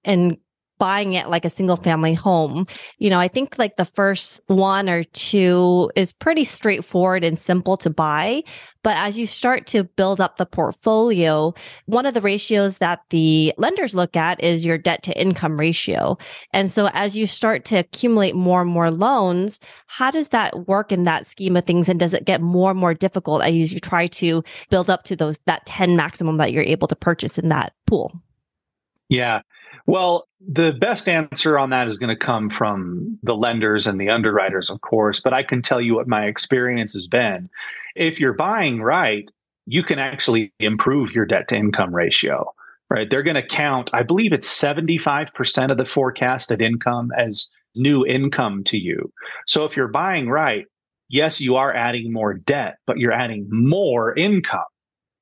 and 0.05 0.37
buying 0.79 1.15
it 1.15 1.29
like 1.29 1.45
a 1.45 1.51
single 1.51 1.77
family 1.77 2.15
home, 2.15 2.67
you 2.99 3.11
know, 3.11 3.21
I 3.21 3.29
think 3.29 3.59
like 3.59 3.77
the 3.77 3.85
first 3.85 4.41
one 4.47 4.89
or 4.89 5.05
two 5.05 5.91
is 5.97 6.13
pretty 6.13 6.45
straightforward 6.45 7.25
and 7.25 7.39
simple 7.39 7.77
to 7.79 7.91
buy. 7.91 8.43
But 8.83 8.97
as 8.99 9.19
you 9.19 9.27
start 9.27 9.67
to 9.69 9.83
build 9.83 10.21
up 10.21 10.37
the 10.37 10.47
portfolio, 10.47 11.55
one 11.87 12.07
of 12.07 12.15
the 12.15 12.21
ratios 12.21 12.79
that 12.79 13.01
the 13.11 13.53
lenders 13.59 13.97
look 13.97 14.15
at 14.15 14.41
is 14.41 14.65
your 14.65 14.79
debt 14.79 15.03
to 15.05 15.21
income 15.21 15.59
ratio. 15.59 16.17
And 16.53 16.71
so 16.71 16.89
as 16.93 17.17
you 17.17 17.27
start 17.27 17.65
to 17.67 17.79
accumulate 17.79 18.37
more 18.37 18.63
and 18.63 18.71
more 18.71 18.93
loans, 18.93 19.59
how 19.87 20.13
does 20.13 20.29
that 20.29 20.69
work 20.69 20.93
in 20.93 21.03
that 21.03 21.27
scheme 21.27 21.57
of 21.57 21.65
things? 21.65 21.89
And 21.89 21.99
does 21.99 22.15
it 22.15 22.27
get 22.27 22.41
more 22.41 22.71
and 22.71 22.79
more 22.79 22.95
difficult 22.95 23.43
as 23.43 23.73
you 23.73 23.81
try 23.81 24.07
to 24.07 24.45
build 24.71 24.89
up 24.89 25.03
to 25.05 25.17
those, 25.17 25.41
that 25.47 25.67
10 25.67 25.97
maximum 25.97 26.37
that 26.37 26.53
you're 26.53 26.63
able 26.63 26.87
to 26.87 26.97
purchase 26.97 27.39
in 27.39 27.49
that 27.49 27.73
pool? 27.87 28.13
Yeah. 29.09 29.41
Well, 29.87 30.27
the 30.41 30.73
best 30.73 31.09
answer 31.09 31.59
on 31.59 31.71
that 31.71 31.87
is 31.87 31.97
going 31.97 32.17
to 32.17 32.25
come 32.25 32.51
from 32.51 33.19
the 33.23 33.37
lenders 33.37 33.87
and 33.87 34.01
the 34.01 34.11
underwriters, 34.11 34.69
of 34.69 34.81
course, 34.81 35.21
but 35.21 35.33
I 35.33 35.45
can 35.45 35.63
tell 35.63 35.81
you 35.81 35.95
what 35.95 36.09
my 36.09 36.27
experience 36.27 36.93
has 36.95 37.07
been. 37.07 37.49
If 37.95 38.19
you're 38.19 38.35
buying 38.35 38.83
right, 38.83 39.31
you 39.67 39.83
can 39.83 39.99
actually 39.99 40.53
improve 40.59 41.13
your 41.13 41.25
debt 41.25 41.49
to 41.49 41.57
income 41.57 41.95
ratio, 41.95 42.53
right? 42.91 43.09
They're 43.09 43.23
going 43.23 43.37
to 43.37 43.47
count, 43.47 43.91
I 43.93 44.03
believe 44.03 44.33
it's 44.33 44.49
75% 44.49 45.71
of 45.71 45.79
the 45.79 45.87
forecasted 45.87 46.61
income 46.61 47.11
as 47.17 47.49
new 47.77 48.05
income 48.05 48.65
to 48.65 48.79
you. 48.79 49.13
So 49.47 49.65
if 49.65 49.77
you're 49.77 49.89
buying 49.89 50.29
right, 50.29 50.67
yes, 51.09 51.41
you 51.41 51.57
are 51.57 51.73
adding 51.73 52.13
more 52.13 52.35
debt, 52.35 52.79
but 52.87 52.99
you're 52.99 53.13
adding 53.13 53.47
more 53.51 54.15
income 54.17 54.65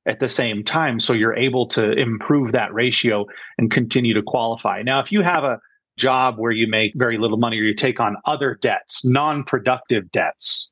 at 0.07 0.21
the 0.21 0.29
same 0.29 0.63
time. 0.63 1.01
So 1.01 1.13
you're 1.13 1.37
able 1.37 1.67
to 1.69 1.93
improve 1.93 2.53
that 2.53 2.73
ratio 2.75 3.27
and 3.59 3.71
continue 3.71 4.15
to 4.15 4.23
qualify. 4.23 4.83
Now, 4.83 5.01
if 5.01 5.11
you 5.11 5.23
have 5.23 5.45
a 5.45 5.61
job 5.97 6.37
where 6.39 6.53
you 6.53 6.67
make 6.67 6.93
very 6.97 7.19
little 7.19 7.39
money 7.39 7.59
or 7.59 7.63
you 7.63 7.75
take 7.75 8.01
on 8.01 8.17
other 8.25 8.59
debts, 8.61 9.05
non 9.05 9.45
productive 9.45 10.11
debts, 10.13 10.71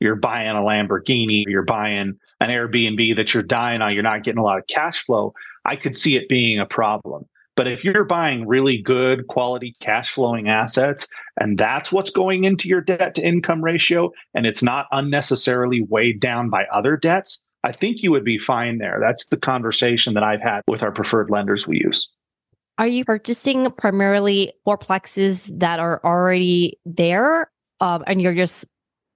you're 0.00 0.16
buying 0.16 0.50
a 0.50 0.60
Lamborghini, 0.60 1.44
you're 1.46 1.62
buying 1.62 2.18
an 2.40 2.48
Airbnb 2.48 3.16
that 3.16 3.34
you're 3.34 3.42
dying 3.42 3.82
on, 3.82 3.92
you're 3.92 4.02
not 4.02 4.24
getting 4.24 4.38
a 4.38 4.44
lot 4.44 4.58
of 4.58 4.66
cash 4.66 5.04
flow, 5.04 5.34
I 5.64 5.76
could 5.76 5.94
see 5.94 6.16
it 6.16 6.28
being 6.28 6.58
a 6.58 6.66
problem. 6.66 7.26
But 7.56 7.66
if 7.66 7.84
you're 7.84 8.04
buying 8.04 8.48
really 8.48 8.78
good 8.78 9.26
quality 9.26 9.76
cash 9.80 10.10
flowing 10.10 10.48
assets 10.48 11.06
and 11.38 11.58
that's 11.58 11.92
what's 11.92 12.08
going 12.08 12.44
into 12.44 12.68
your 12.68 12.80
debt 12.80 13.14
to 13.16 13.26
income 13.26 13.62
ratio 13.62 14.12
and 14.32 14.46
it's 14.46 14.62
not 14.62 14.86
unnecessarily 14.92 15.82
weighed 15.82 16.20
down 16.20 16.48
by 16.48 16.64
other 16.72 16.96
debts, 16.96 17.42
I 17.62 17.72
think 17.72 18.02
you 18.02 18.10
would 18.10 18.24
be 18.24 18.38
fine 18.38 18.78
there. 18.78 18.98
That's 19.00 19.26
the 19.26 19.36
conversation 19.36 20.14
that 20.14 20.22
I've 20.22 20.40
had 20.40 20.62
with 20.66 20.82
our 20.82 20.92
preferred 20.92 21.30
lenders 21.30 21.66
we 21.66 21.80
use. 21.84 22.08
Are 22.78 22.86
you 22.86 23.04
purchasing 23.04 23.70
primarily 23.72 24.54
fourplexes 24.66 25.50
that 25.58 25.80
are 25.80 26.00
already 26.02 26.78
there 26.86 27.50
um, 27.80 28.04
and 28.06 28.20
you're 28.20 28.34
just 28.34 28.66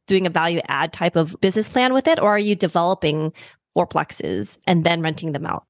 doing 0.07 0.27
a 0.27 0.31
value 0.31 0.61
add 0.69 0.93
type 0.93 1.17
of 1.17 1.37
business 1.41 1.69
plan 1.69 1.95
with 1.95 2.07
it, 2.07 2.19
or 2.19 2.31
are 2.31 2.39
you 2.39 2.55
developing 2.55 3.33
fourplexes 3.77 4.59
and 4.67 4.85
then 4.85 5.01
renting 5.01 5.33
them 5.33 5.47
out? 5.47 5.65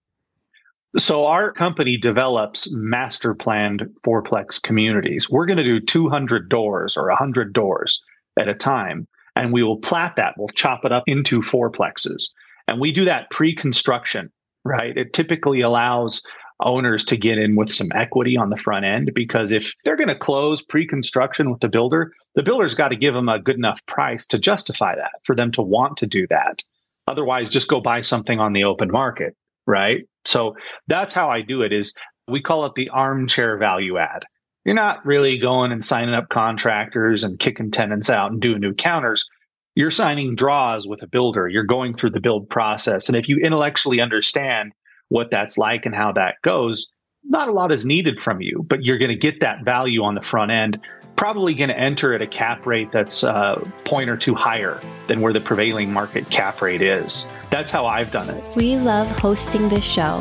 So 0.97 1.27
our 1.27 1.53
company 1.53 1.97
develops 1.97 2.71
master 2.71 3.35
planned 3.35 3.83
fourplex 4.07 4.63
communities. 4.63 5.29
We're 5.29 5.47
going 5.47 5.57
to 5.57 5.65
do 5.65 5.81
200 5.81 6.49
doors 6.49 6.97
or 6.97 7.09
100 7.09 7.53
doors 7.53 8.03
at 8.39 8.49
a 8.49 8.55
time, 8.55 9.09
and 9.35 9.53
we 9.53 9.65
will 9.65 9.79
plat 9.79 10.15
that. 10.17 10.35
We'll 10.39 10.49
chop 10.49 10.85
it 10.85 10.93
up 10.93 11.05
into 11.07 11.41
fourplexes. 11.41 12.31
And 12.69 12.81
we 12.81 12.93
do 12.93 13.05
that 13.05 13.31
pre-construction, 13.31 14.31
right? 14.65 14.97
It 14.97 15.13
typically 15.13 15.61
allows 15.61 16.23
owners 16.61 17.05
to 17.05 17.17
get 17.17 17.39
in 17.39 17.57
with 17.57 17.73
some 17.73 17.89
equity 17.95 18.37
on 18.37 18.51
the 18.51 18.57
front 18.57 18.85
end 18.85 19.13
because 19.15 19.51
if 19.51 19.73
they're 19.85 19.97
going 19.97 20.09
to 20.09 20.15
close 20.15 20.63
pre-construction 20.63 21.51
with 21.51 21.61
the 21.61 21.69
builder, 21.69 22.13
the 22.35 22.43
builder's 22.43 22.75
got 22.75 22.89
to 22.89 22.97
give 22.97 23.15
them 23.15 23.29
a 23.29 23.39
good 23.39 23.57
enough 23.57 23.85
price 23.87 24.27
to 24.27 24.39
justify 24.39 24.95
that 24.95 25.13
for 25.25 25.35
them 25.35 25.51
to 25.53 25.63
want 25.63 25.97
to 25.99 26.07
do 26.07 26.27
that. 26.29 26.63
Otherwise, 27.07 27.51
just 27.51 27.69
go 27.69 27.81
buy 27.81 28.01
something 28.01 28.41
on 28.41 28.53
the 28.53 28.65
open 28.65 28.91
market, 28.91 29.37
right? 29.67 30.05
So 30.25 30.57
that's 30.87 31.13
how 31.13 31.29
I 31.29 31.43
do 31.43 31.63
it 31.63 31.73
is 31.73 31.93
we 32.29 32.41
call 32.41 32.65
it 32.65 32.75
the 32.75 32.89
armchair 32.89 33.59
value 33.59 33.99
add. 33.99 34.25
You're 34.65 34.75
not 34.75 35.05
really 35.05 35.37
going 35.37 35.73
and 35.73 35.85
signing 35.85 36.15
up 36.15 36.31
contractors 36.31 37.23
and 37.23 37.39
kicking 37.39 37.71
tenants 37.71 38.09
out 38.09 38.33
and 38.33 38.41
doing 38.41 38.61
new 38.61 38.73
counters. 38.73 39.29
You're 39.77 39.91
signing 39.91 40.37
draws 40.37 40.87
with 40.87 41.03
a 41.03 41.09
builder. 41.09 41.49
You're 41.49 41.65
going 41.65 41.97
through 41.97 42.11
the 42.11 42.21
build 42.21 42.49
process. 42.49 43.09
And 43.09 43.17
if 43.17 43.29
you 43.29 43.39
intellectually 43.39 44.01
understand 44.01 44.73
what 45.09 45.31
that's 45.33 45.59
like 45.59 45.85
and 45.85 45.95
how 45.95 46.13
that 46.13 46.37
goes, 46.43 46.87
not 47.25 47.49
a 47.49 47.53
lot 47.53 47.73
is 47.73 47.85
needed 47.85 48.21
from 48.21 48.41
you, 48.41 48.65
but 48.69 48.85
you're 48.85 48.99
going 48.99 49.11
to 49.11 49.17
get 49.17 49.41
that 49.41 49.65
value 49.65 50.05
on 50.05 50.15
the 50.15 50.23
front 50.23 50.53
end. 50.53 50.79
Probably 51.17 51.55
going 51.55 51.71
to 51.71 51.79
enter 51.79 52.15
at 52.15 52.23
a 52.23 52.27
cap 52.27 52.67
rate 52.67 52.93
that's 52.93 53.25
a 53.25 53.33
uh, 53.33 53.71
point 53.85 54.11
or 54.11 54.17
two 54.17 54.35
higher 54.35 54.81
than 55.09 55.21
where 55.21 55.33
the 55.33 55.41
prevailing 55.41 55.93
market 55.93 56.31
cap 56.31 56.61
rate 56.61 56.83
is. 56.83 57.27
That's 57.51 57.71
how 57.71 57.87
I've 57.87 58.13
done 58.13 58.31
it. 58.31 58.45
We 58.57 58.77
love 58.77 59.09
hosting 59.19 59.69
this 59.69 59.85
show. 59.85 60.21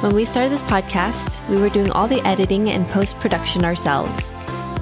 When 0.00 0.14
we 0.14 0.24
started 0.24 0.52
this 0.52 0.62
podcast, 0.62 1.48
we 1.48 1.56
were 1.56 1.68
doing 1.68 1.90
all 1.92 2.08
the 2.08 2.20
editing 2.26 2.70
and 2.70 2.86
post 2.88 3.16
production 3.20 3.64
ourselves. 3.64 4.31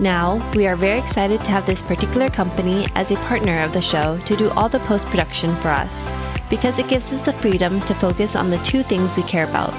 Now, 0.00 0.40
we 0.57 0.66
are 0.66 0.76
very 0.76 0.99
excited 0.99 1.45
to 1.45 1.50
have 1.50 1.66
this 1.66 1.83
particular 1.83 2.28
company 2.28 2.87
as 2.95 3.11
a 3.11 3.16
partner 3.16 3.62
of 3.62 3.75
the 3.75 3.83
show 3.83 4.19
to 4.25 4.35
do 4.35 4.49
all 4.52 4.71
the 4.71 4.80
post 4.80 5.07
production 5.09 5.54
for 5.57 5.69
us 5.69 6.11
because 6.49 6.78
it 6.78 6.88
gives 6.88 7.12
us 7.12 7.21
the 7.21 7.35
freedom 7.35 7.83
to 7.83 7.95
focus 7.95 8.35
on 8.35 8.50
the 8.50 8.57
two 8.64 8.83
things 8.83 9.14
we 9.14 9.23
care 9.25 9.45
about 9.45 9.75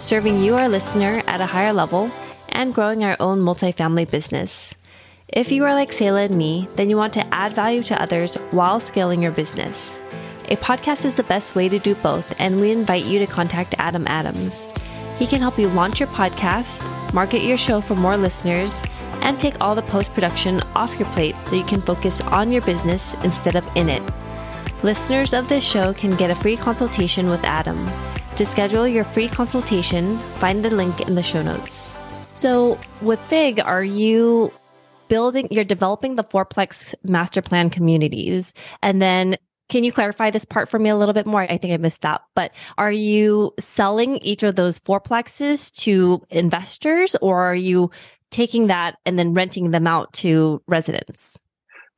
serving 0.00 0.38
you, 0.38 0.54
our 0.54 0.68
listener, 0.68 1.22
at 1.26 1.40
a 1.40 1.46
higher 1.46 1.72
level, 1.72 2.10
and 2.50 2.74
growing 2.74 3.02
our 3.02 3.16
own 3.18 3.40
multifamily 3.40 4.08
business. 4.08 4.72
If 5.28 5.50
you 5.50 5.64
are 5.64 5.74
like 5.74 5.90
Sayla 5.90 6.26
and 6.26 6.36
me, 6.36 6.68
then 6.76 6.90
you 6.90 6.96
want 6.96 7.12
to 7.14 7.34
add 7.34 7.54
value 7.54 7.82
to 7.84 8.00
others 8.00 8.34
while 8.52 8.78
scaling 8.78 9.22
your 9.22 9.32
business. 9.32 9.96
A 10.48 10.56
podcast 10.56 11.04
is 11.04 11.14
the 11.14 11.24
best 11.24 11.56
way 11.56 11.68
to 11.68 11.78
do 11.78 11.94
both, 11.96 12.32
and 12.38 12.60
we 12.60 12.70
invite 12.70 13.04
you 13.04 13.18
to 13.18 13.26
contact 13.26 13.74
Adam 13.78 14.06
Adams. 14.06 14.72
He 15.18 15.26
can 15.26 15.40
help 15.40 15.58
you 15.58 15.68
launch 15.68 15.98
your 15.98 16.10
podcast, 16.10 16.84
market 17.12 17.42
your 17.42 17.56
show 17.56 17.80
for 17.80 17.96
more 17.96 18.16
listeners, 18.16 18.80
and 19.26 19.40
take 19.40 19.60
all 19.60 19.74
the 19.74 19.82
post 19.82 20.14
production 20.14 20.60
off 20.76 20.96
your 21.00 21.08
plate 21.10 21.34
so 21.42 21.56
you 21.56 21.64
can 21.64 21.82
focus 21.82 22.20
on 22.20 22.52
your 22.52 22.62
business 22.62 23.12
instead 23.24 23.56
of 23.56 23.68
in 23.76 23.88
it. 23.88 24.02
Listeners 24.84 25.34
of 25.34 25.48
this 25.48 25.64
show 25.64 25.92
can 25.92 26.14
get 26.14 26.30
a 26.30 26.34
free 26.36 26.56
consultation 26.56 27.28
with 27.28 27.42
Adam. 27.42 27.90
To 28.36 28.46
schedule 28.46 28.86
your 28.86 29.02
free 29.02 29.28
consultation, 29.28 30.18
find 30.38 30.64
the 30.64 30.70
link 30.70 31.00
in 31.00 31.16
the 31.16 31.24
show 31.24 31.42
notes. 31.42 31.92
So, 32.34 32.78
with 33.02 33.18
FIG, 33.22 33.58
are 33.58 33.82
you 33.82 34.52
building, 35.08 35.48
you're 35.50 35.64
developing 35.64 36.14
the 36.14 36.24
fourplex 36.24 36.94
master 37.02 37.42
plan 37.42 37.68
communities, 37.68 38.54
and 38.80 39.02
then 39.02 39.38
can 39.68 39.82
you 39.82 39.90
clarify 39.90 40.30
this 40.30 40.44
part 40.44 40.68
for 40.68 40.78
me 40.78 40.90
a 40.90 40.96
little 40.96 41.14
bit 41.14 41.26
more? 41.26 41.42
I 41.42 41.58
think 41.58 41.72
I 41.72 41.76
missed 41.78 42.02
that. 42.02 42.22
But 42.36 42.52
are 42.78 42.92
you 42.92 43.52
selling 43.58 44.18
each 44.18 44.44
of 44.44 44.54
those 44.54 44.78
fourplexes 44.78 45.74
to 45.82 46.22
investors 46.30 47.16
or 47.20 47.42
are 47.42 47.56
you 47.56 47.90
taking 48.36 48.66
that 48.66 48.98
and 49.06 49.18
then 49.18 49.32
renting 49.32 49.70
them 49.70 49.86
out 49.86 50.12
to 50.12 50.62
residents? 50.66 51.38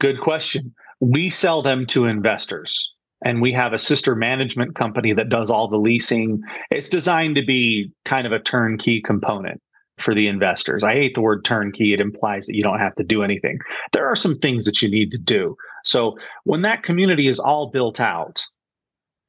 Good 0.01 0.21
question. 0.21 0.73
We 1.01 1.31
sell 1.31 1.63
them 1.63 1.85
to 1.87 2.05
investors 2.05 2.95
and 3.25 3.43
we 3.43 3.53
have 3.53 3.73
a 3.73 3.79
sister 3.79 4.15
management 4.15 4.77
company 4.77 5.13
that 5.15 5.31
does 5.31 5.51
all 5.51 5.67
the 5.67 5.77
leasing. 5.77 6.41
It's 6.71 6.89
designed 6.89 7.35
to 7.37 7.45
be 7.45 7.91
kind 8.05 8.25
of 8.25 8.33
a 8.33 8.39
turnkey 8.39 9.03
component 9.05 9.61
for 9.99 10.15
the 10.15 10.29
investors. 10.29 10.85
I 10.85 10.95
hate 10.95 11.17
the 11.17 11.21
word 11.21 11.45
turnkey. 11.45 11.93
It 11.93 12.01
implies 12.01 12.47
that 12.47 12.55
you 12.55 12.63
don't 12.63 12.79
have 12.79 12.95
to 12.97 13.05
do 13.05 13.25
anything. 13.25 13.59
There 13.93 14.07
are 14.07 14.15
some 14.15 14.39
things 14.39 14.65
that 14.65 14.81
you 14.81 14.89
need 14.89 15.11
to 15.11 15.19
do. 15.19 15.57
So 15.85 16.17
when 16.45 16.63
that 16.63 16.85
community 16.85 17.27
is 17.27 17.41
all 17.41 17.73
built 17.73 17.99
out, 17.99 18.45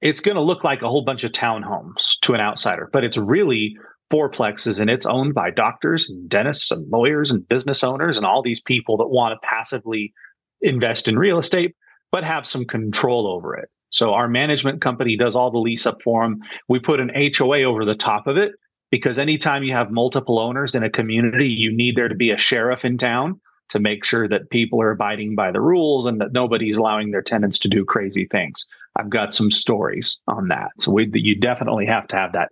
it's 0.01 0.21
going 0.21 0.35
to 0.35 0.41
look 0.41 0.63
like 0.63 0.83
a 0.83 0.87
whole 0.87 1.03
bunch 1.03 1.23
of 1.23 1.31
townhomes 1.31 2.19
to 2.21 2.35
an 2.35 2.39
outsider, 2.39 2.87
but 2.93 3.03
it's 3.03 3.17
really 3.17 3.75
fourplexes 4.09 4.79
and 4.79 4.89
it's 4.89 5.05
owned 5.05 5.33
by 5.33 5.51
doctors 5.51 6.09
and 6.09 6.29
dentists 6.29 6.71
and 6.71 6.89
lawyers 6.89 7.31
and 7.31 7.47
business 7.47 7.83
owners 7.83 8.17
and 8.17 8.25
all 8.25 8.41
these 8.41 8.61
people 8.61 8.97
that 8.97 9.07
want 9.07 9.33
to 9.33 9.47
passively 9.47 10.13
invest 10.61 11.07
in 11.07 11.17
real 11.17 11.39
estate, 11.39 11.75
but 12.11 12.23
have 12.23 12.47
some 12.47 12.65
control 12.65 13.27
over 13.27 13.55
it. 13.55 13.69
So 13.91 14.13
our 14.13 14.27
management 14.27 14.81
company 14.81 15.17
does 15.17 15.35
all 15.35 15.51
the 15.51 15.57
lease 15.57 15.85
up 15.85 16.01
for 16.03 16.23
them. 16.23 16.39
We 16.67 16.79
put 16.79 16.99
an 16.99 17.11
HOA 17.35 17.63
over 17.63 17.85
the 17.85 17.95
top 17.95 18.27
of 18.27 18.37
it 18.37 18.53
because 18.91 19.17
anytime 19.17 19.63
you 19.63 19.73
have 19.73 19.91
multiple 19.91 20.39
owners 20.39 20.75
in 20.75 20.83
a 20.83 20.89
community, 20.89 21.47
you 21.47 21.71
need 21.75 21.95
there 21.95 22.07
to 22.07 22.15
be 22.15 22.31
a 22.31 22.37
sheriff 22.37 22.85
in 22.85 22.97
town 22.97 23.39
to 23.69 23.79
make 23.79 24.03
sure 24.03 24.27
that 24.27 24.49
people 24.49 24.81
are 24.81 24.91
abiding 24.91 25.35
by 25.35 25.51
the 25.51 25.61
rules 25.61 26.05
and 26.05 26.19
that 26.19 26.33
nobody's 26.33 26.77
allowing 26.77 27.11
their 27.11 27.21
tenants 27.21 27.59
to 27.59 27.67
do 27.67 27.85
crazy 27.85 28.25
things. 28.25 28.67
I've 28.95 29.09
got 29.09 29.33
some 29.33 29.51
stories 29.51 30.19
on 30.27 30.47
that. 30.47 30.71
So 30.79 30.91
we, 30.91 31.09
you 31.13 31.35
definitely 31.35 31.85
have 31.85 32.07
to 32.07 32.15
have 32.15 32.33
that 32.33 32.49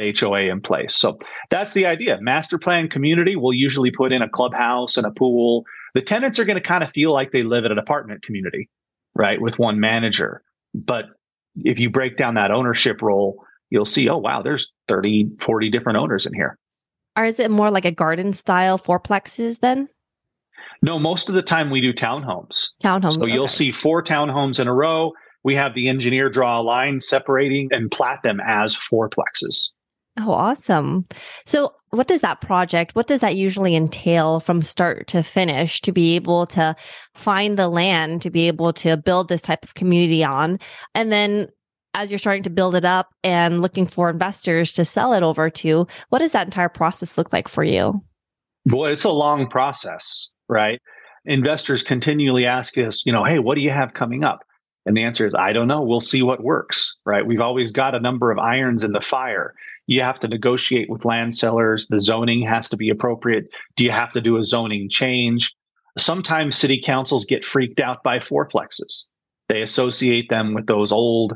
HOA 0.00 0.50
in 0.50 0.60
place. 0.60 0.96
So 0.96 1.18
that's 1.50 1.72
the 1.72 1.86
idea. 1.86 2.18
Master 2.20 2.58
plan 2.58 2.88
community 2.88 3.36
will 3.36 3.52
usually 3.52 3.90
put 3.90 4.12
in 4.12 4.22
a 4.22 4.28
clubhouse 4.28 4.96
and 4.96 5.06
a 5.06 5.10
pool. 5.10 5.64
The 5.94 6.02
tenants 6.02 6.38
are 6.38 6.44
going 6.44 6.60
to 6.60 6.66
kind 6.66 6.82
of 6.82 6.90
feel 6.90 7.12
like 7.12 7.32
they 7.32 7.42
live 7.42 7.64
at 7.64 7.72
an 7.72 7.78
apartment 7.78 8.22
community, 8.22 8.68
right, 9.14 9.40
with 9.40 9.58
one 9.58 9.80
manager. 9.80 10.42
But 10.74 11.06
if 11.56 11.78
you 11.78 11.90
break 11.90 12.16
down 12.16 12.34
that 12.34 12.50
ownership 12.50 13.02
role, 13.02 13.44
you'll 13.70 13.84
see, 13.84 14.08
oh, 14.08 14.18
wow, 14.18 14.42
there's 14.42 14.70
30, 14.88 15.30
40 15.40 15.70
different 15.70 15.98
owners 15.98 16.26
in 16.26 16.34
here. 16.34 16.58
Or 17.16 17.24
is 17.24 17.40
it 17.40 17.50
more 17.50 17.70
like 17.70 17.84
a 17.84 17.90
garden 17.90 18.32
style 18.32 18.78
fourplexes 18.78 19.60
then? 19.60 19.88
No, 20.82 20.98
most 20.98 21.28
of 21.28 21.34
the 21.34 21.42
time 21.42 21.70
we 21.70 21.80
do 21.80 21.92
townhomes. 21.92 22.68
Townhomes. 22.82 23.14
So 23.14 23.26
you'll 23.26 23.48
see 23.48 23.72
four 23.72 24.02
townhomes 24.02 24.60
in 24.60 24.68
a 24.68 24.74
row. 24.74 25.12
We 25.42 25.54
have 25.56 25.74
the 25.74 25.88
engineer 25.88 26.28
draw 26.28 26.60
a 26.60 26.62
line 26.62 27.00
separating 27.00 27.68
and 27.72 27.90
plat 27.90 28.20
them 28.22 28.40
as 28.46 28.76
fourplexes. 28.76 29.68
Oh, 30.22 30.32
awesome. 30.32 31.04
So, 31.46 31.72
what 31.90 32.06
does 32.06 32.20
that 32.20 32.40
project, 32.40 32.94
what 32.94 33.06
does 33.06 33.20
that 33.20 33.36
usually 33.36 33.74
entail 33.74 34.40
from 34.40 34.62
start 34.62 35.06
to 35.08 35.22
finish 35.22 35.80
to 35.80 35.92
be 35.92 36.14
able 36.14 36.46
to 36.48 36.76
find 37.14 37.58
the 37.58 37.68
land 37.68 38.22
to 38.22 38.30
be 38.30 38.46
able 38.46 38.72
to 38.74 38.96
build 38.96 39.28
this 39.28 39.40
type 39.40 39.64
of 39.64 39.74
community 39.74 40.22
on? 40.22 40.58
And 40.94 41.10
then 41.10 41.48
as 41.94 42.10
you're 42.10 42.18
starting 42.18 42.44
to 42.44 42.50
build 42.50 42.74
it 42.74 42.84
up 42.84 43.08
and 43.24 43.62
looking 43.62 43.86
for 43.86 44.10
investors 44.10 44.72
to 44.74 44.84
sell 44.84 45.12
it 45.12 45.22
over 45.22 45.50
to, 45.50 45.86
what 46.10 46.20
does 46.20 46.32
that 46.32 46.46
entire 46.46 46.68
process 46.68 47.18
look 47.18 47.32
like 47.32 47.48
for 47.48 47.64
you? 47.64 48.00
Boy, 48.66 48.92
it's 48.92 49.04
a 49.04 49.10
long 49.10 49.48
process, 49.48 50.28
right? 50.48 50.80
Investors 51.24 51.82
continually 51.82 52.46
ask 52.46 52.78
us, 52.78 53.02
you 53.04 53.12
know, 53.12 53.24
hey, 53.24 53.38
what 53.38 53.56
do 53.56 53.62
you 53.62 53.70
have 53.70 53.94
coming 53.94 54.22
up? 54.22 54.40
And 54.86 54.96
the 54.96 55.02
answer 55.02 55.26
is, 55.26 55.34
I 55.34 55.52
don't 55.52 55.68
know. 55.68 55.82
We'll 55.82 56.00
see 56.00 56.22
what 56.22 56.42
works, 56.42 56.96
right? 57.04 57.26
We've 57.26 57.40
always 57.40 57.70
got 57.70 57.94
a 57.94 58.00
number 58.00 58.30
of 58.30 58.38
irons 58.38 58.84
in 58.84 58.92
the 58.92 59.00
fire. 59.00 59.54
You 59.90 60.02
have 60.02 60.20
to 60.20 60.28
negotiate 60.28 60.88
with 60.88 61.04
land 61.04 61.34
sellers. 61.34 61.88
The 61.88 61.98
zoning 61.98 62.46
has 62.46 62.68
to 62.68 62.76
be 62.76 62.90
appropriate. 62.90 63.48
Do 63.74 63.82
you 63.82 63.90
have 63.90 64.12
to 64.12 64.20
do 64.20 64.36
a 64.36 64.44
zoning 64.44 64.88
change? 64.88 65.52
Sometimes 65.98 66.56
city 66.56 66.80
councils 66.80 67.24
get 67.24 67.44
freaked 67.44 67.80
out 67.80 68.04
by 68.04 68.20
fourplexes. 68.20 69.06
They 69.48 69.62
associate 69.62 70.28
them 70.30 70.54
with 70.54 70.68
those 70.68 70.92
old 70.92 71.34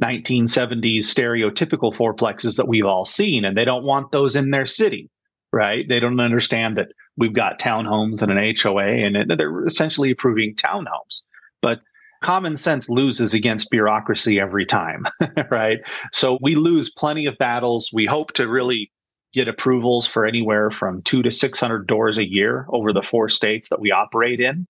1970s 0.00 0.98
stereotypical 0.98 1.92
fourplexes 1.92 2.54
that 2.58 2.68
we've 2.68 2.86
all 2.86 3.04
seen, 3.04 3.44
and 3.44 3.56
they 3.56 3.64
don't 3.64 3.82
want 3.82 4.12
those 4.12 4.36
in 4.36 4.52
their 4.52 4.66
city, 4.66 5.10
right? 5.52 5.84
They 5.88 5.98
don't 5.98 6.20
understand 6.20 6.76
that 6.76 6.92
we've 7.16 7.34
got 7.34 7.58
townhomes 7.58 8.22
and 8.22 8.30
an 8.30 8.54
HOA, 8.56 8.84
and 8.84 9.36
they're 9.36 9.66
essentially 9.66 10.12
approving 10.12 10.54
townhomes. 10.54 11.22
But 11.60 11.80
common 12.26 12.56
sense 12.56 12.88
loses 12.88 13.34
against 13.34 13.70
bureaucracy 13.70 14.40
every 14.40 14.66
time, 14.66 15.06
right? 15.50 15.78
So 16.12 16.40
we 16.42 16.56
lose 16.56 16.90
plenty 16.90 17.26
of 17.26 17.38
battles. 17.38 17.90
We 17.92 18.04
hope 18.04 18.32
to 18.32 18.48
really 18.48 18.90
get 19.32 19.46
approvals 19.46 20.08
for 20.08 20.26
anywhere 20.26 20.72
from 20.72 21.02
two 21.02 21.22
to 21.22 21.30
600 21.30 21.86
doors 21.86 22.18
a 22.18 22.28
year 22.28 22.66
over 22.70 22.92
the 22.92 23.02
four 23.02 23.28
states 23.28 23.68
that 23.68 23.80
we 23.80 23.92
operate 23.92 24.40
in. 24.40 24.66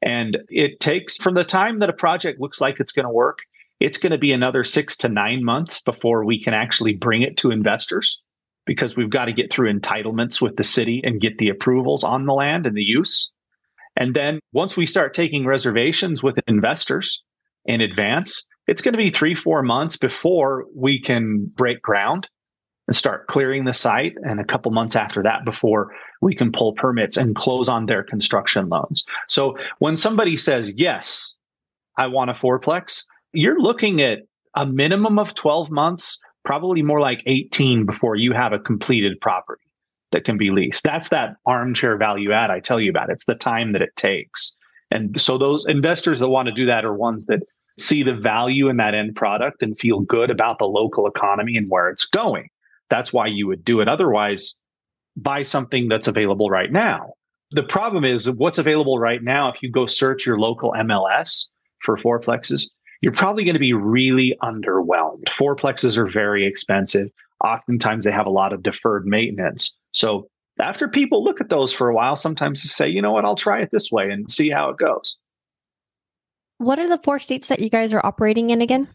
And 0.00 0.38
it 0.48 0.78
takes 0.78 1.16
from 1.16 1.34
the 1.34 1.42
time 1.42 1.80
that 1.80 1.90
a 1.90 1.92
project 1.92 2.40
looks 2.40 2.60
like 2.60 2.78
it's 2.78 2.92
going 2.92 3.06
to 3.06 3.12
work, 3.12 3.40
it's 3.80 3.98
going 3.98 4.12
to 4.12 4.18
be 4.18 4.32
another 4.32 4.62
six 4.62 4.96
to 4.98 5.08
nine 5.08 5.42
months 5.42 5.80
before 5.80 6.24
we 6.24 6.40
can 6.40 6.54
actually 6.54 6.94
bring 6.94 7.22
it 7.22 7.36
to 7.38 7.50
investors 7.50 8.22
because 8.64 8.96
we've 8.96 9.10
got 9.10 9.24
to 9.24 9.32
get 9.32 9.52
through 9.52 9.76
entitlements 9.76 10.40
with 10.40 10.54
the 10.54 10.62
city 10.62 11.00
and 11.02 11.20
get 11.20 11.38
the 11.38 11.48
approvals 11.48 12.04
on 12.04 12.26
the 12.26 12.32
land 12.32 12.64
and 12.64 12.76
the 12.76 12.84
use. 12.84 13.31
And 13.96 14.14
then 14.14 14.40
once 14.52 14.76
we 14.76 14.86
start 14.86 15.14
taking 15.14 15.46
reservations 15.46 16.22
with 16.22 16.38
investors 16.46 17.22
in 17.64 17.80
advance, 17.80 18.46
it's 18.66 18.82
going 18.82 18.92
to 18.92 18.98
be 18.98 19.10
three, 19.10 19.34
four 19.34 19.62
months 19.62 19.96
before 19.96 20.64
we 20.74 21.00
can 21.00 21.50
break 21.54 21.82
ground 21.82 22.28
and 22.88 22.96
start 22.96 23.26
clearing 23.26 23.64
the 23.64 23.72
site. 23.72 24.14
And 24.24 24.40
a 24.40 24.44
couple 24.44 24.72
months 24.72 24.96
after 24.96 25.22
that 25.22 25.44
before 25.44 25.92
we 26.20 26.34
can 26.34 26.52
pull 26.52 26.72
permits 26.72 27.16
and 27.16 27.36
close 27.36 27.68
on 27.68 27.86
their 27.86 28.02
construction 28.02 28.68
loans. 28.68 29.04
So 29.28 29.56
when 29.78 29.96
somebody 29.96 30.36
says, 30.36 30.72
yes, 30.76 31.34
I 31.96 32.06
want 32.06 32.30
a 32.30 32.34
fourplex, 32.34 33.04
you're 33.32 33.60
looking 33.60 34.00
at 34.00 34.20
a 34.54 34.66
minimum 34.66 35.18
of 35.18 35.34
12 35.34 35.70
months, 35.70 36.18
probably 36.44 36.82
more 36.82 37.00
like 37.00 37.22
18 37.26 37.86
before 37.86 38.16
you 38.16 38.32
have 38.32 38.52
a 38.52 38.58
completed 38.58 39.20
property 39.20 39.62
that 40.12 40.24
can 40.24 40.38
be 40.38 40.50
leased. 40.50 40.82
That's 40.84 41.08
that 41.08 41.36
armchair 41.46 41.96
value 41.96 42.32
add 42.32 42.50
I 42.50 42.60
tell 42.60 42.80
you 42.80 42.90
about. 42.90 43.10
It's 43.10 43.24
the 43.24 43.34
time 43.34 43.72
that 43.72 43.82
it 43.82 43.94
takes. 43.96 44.56
And 44.90 45.20
so 45.20 45.38
those 45.38 45.66
investors 45.66 46.20
that 46.20 46.28
want 46.28 46.46
to 46.46 46.52
do 46.52 46.66
that 46.66 46.84
are 46.84 46.94
ones 46.94 47.26
that 47.26 47.40
see 47.78 48.02
the 48.02 48.14
value 48.14 48.68
in 48.68 48.76
that 48.76 48.94
end 48.94 49.16
product 49.16 49.62
and 49.62 49.78
feel 49.78 50.00
good 50.00 50.30
about 50.30 50.58
the 50.58 50.66
local 50.66 51.06
economy 51.06 51.56
and 51.56 51.70
where 51.70 51.88
it's 51.88 52.06
going. 52.06 52.48
That's 52.90 53.12
why 53.12 53.26
you 53.26 53.46
would 53.46 53.64
do 53.64 53.80
it. 53.80 53.88
Otherwise, 53.88 54.54
buy 55.16 55.42
something 55.42 55.88
that's 55.88 56.06
available 56.06 56.50
right 56.50 56.70
now. 56.70 57.14
The 57.52 57.62
problem 57.62 58.04
is 58.04 58.30
what's 58.30 58.58
available 58.58 58.98
right 58.98 59.22
now. 59.22 59.50
If 59.50 59.62
you 59.62 59.70
go 59.70 59.86
search 59.86 60.26
your 60.26 60.38
local 60.38 60.72
MLS 60.72 61.46
for 61.82 61.96
fourplexes, 61.96 62.70
you're 63.00 63.12
probably 63.12 63.44
going 63.44 63.54
to 63.54 63.60
be 63.60 63.72
really 63.72 64.36
underwhelmed. 64.42 65.24
Fourplexes 65.30 65.96
are 65.96 66.06
very 66.06 66.46
expensive. 66.46 67.08
Oftentimes 67.42 68.04
they 68.04 68.12
have 68.12 68.26
a 68.26 68.30
lot 68.30 68.52
of 68.52 68.62
deferred 68.62 69.06
maintenance. 69.06 69.76
So 69.92 70.28
after 70.60 70.88
people 70.88 71.24
look 71.24 71.40
at 71.40 71.48
those 71.48 71.72
for 71.72 71.88
a 71.88 71.94
while, 71.94 72.16
sometimes 72.16 72.62
they 72.62 72.68
say, 72.68 72.88
you 72.88 73.02
know 73.02 73.12
what, 73.12 73.24
I'll 73.24 73.36
try 73.36 73.60
it 73.60 73.70
this 73.72 73.90
way 73.90 74.10
and 74.10 74.30
see 74.30 74.50
how 74.50 74.70
it 74.70 74.76
goes. 74.78 75.16
What 76.58 76.78
are 76.78 76.88
the 76.88 77.00
four 77.02 77.18
states 77.18 77.48
that 77.48 77.60
you 77.60 77.70
guys 77.70 77.92
are 77.92 78.04
operating 78.04 78.50
in 78.50 78.62
again? 78.62 78.88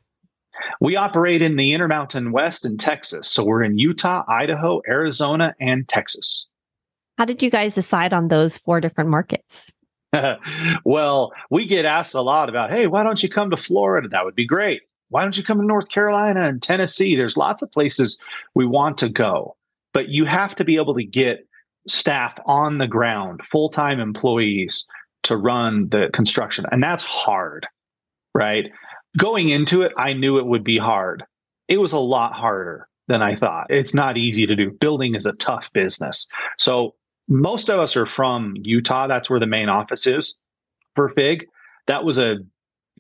We 0.80 0.96
operate 0.96 1.42
in 1.42 1.56
the 1.56 1.74
Intermountain 1.74 2.32
West 2.32 2.66
and 2.66 2.80
Texas. 2.80 3.30
So 3.30 3.44
we're 3.44 3.64
in 3.64 3.78
Utah, 3.78 4.24
Idaho, 4.28 4.82
Arizona, 4.88 5.54
and 5.60 5.88
Texas. 5.88 6.48
How 7.18 7.26
did 7.26 7.42
you 7.42 7.50
guys 7.50 7.76
decide 7.76 8.14
on 8.14 8.28
those 8.28 8.58
four 8.58 8.80
different 8.80 9.10
markets? 9.10 9.72
well, 10.86 11.34
we 11.50 11.66
get 11.66 11.86
asked 11.86 12.14
a 12.14 12.22
lot 12.22 12.50
about, 12.50 12.70
hey, 12.70 12.88
why 12.88 13.04
don't 13.04 13.22
you 13.22 13.30
come 13.30 13.50
to 13.50 13.58
Florida? 13.58 14.08
That 14.08 14.24
would 14.24 14.36
be 14.36 14.46
great. 14.46 14.84
Why 15.10 15.22
don't 15.22 15.38
you 15.38 15.44
come 15.44 15.60
to 15.60 15.66
North 15.66 15.90
Carolina 15.90 16.48
and 16.48 16.62
Tennessee? 16.62 17.16
There's 17.16 17.38
lots 17.38 17.62
of 17.62 17.72
places 17.72 18.20
we 18.56 18.66
want 18.66 18.98
to 19.00 19.10
go 19.10 19.58
but 19.98 20.10
you 20.10 20.26
have 20.26 20.54
to 20.56 20.64
be 20.64 20.76
able 20.76 20.94
to 20.94 21.04
get 21.04 21.48
staff 21.88 22.38
on 22.46 22.78
the 22.78 22.86
ground, 22.86 23.42
full 23.44 23.68
time 23.68 24.00
employees 24.00 24.86
to 25.24 25.36
run 25.36 25.90
the 25.90 26.10
construction. 26.14 26.66
And 26.72 26.84
that's 26.84 27.04
hard, 27.04 27.66
right? 28.36 28.66
Going 29.18 29.50
into 29.50 29.82
it, 29.82 29.92
I 29.98 30.14
knew 30.14 30.38
it 30.38 30.46
would 30.46 30.64
be 30.64 30.78
hard. 30.78 31.24
It 31.68 31.82
was 31.82 31.94
a 31.94 31.98
lot 31.98 32.34
harder 32.34 32.88
than 33.08 33.24
I 33.24 33.36
thought. 33.36 33.72
It's 33.72 33.96
not 33.96 34.18
easy 34.18 34.46
to 34.46 34.56
do. 34.56 34.70
Building 34.70 35.16
is 35.16 35.26
a 35.26 35.34
tough 35.34 35.68
business. 35.74 36.28
So 36.60 36.94
most 37.28 37.68
of 37.68 37.80
us 37.80 37.96
are 37.96 38.06
from 38.06 38.54
Utah. 38.62 39.08
That's 39.08 39.32
where 39.32 39.40
the 39.40 39.48
main 39.48 39.68
office 39.68 40.06
is 40.06 40.38
for 40.96 41.10
FIG. 41.10 41.48
That 41.88 42.04
was 42.04 42.20
a 42.20 42.38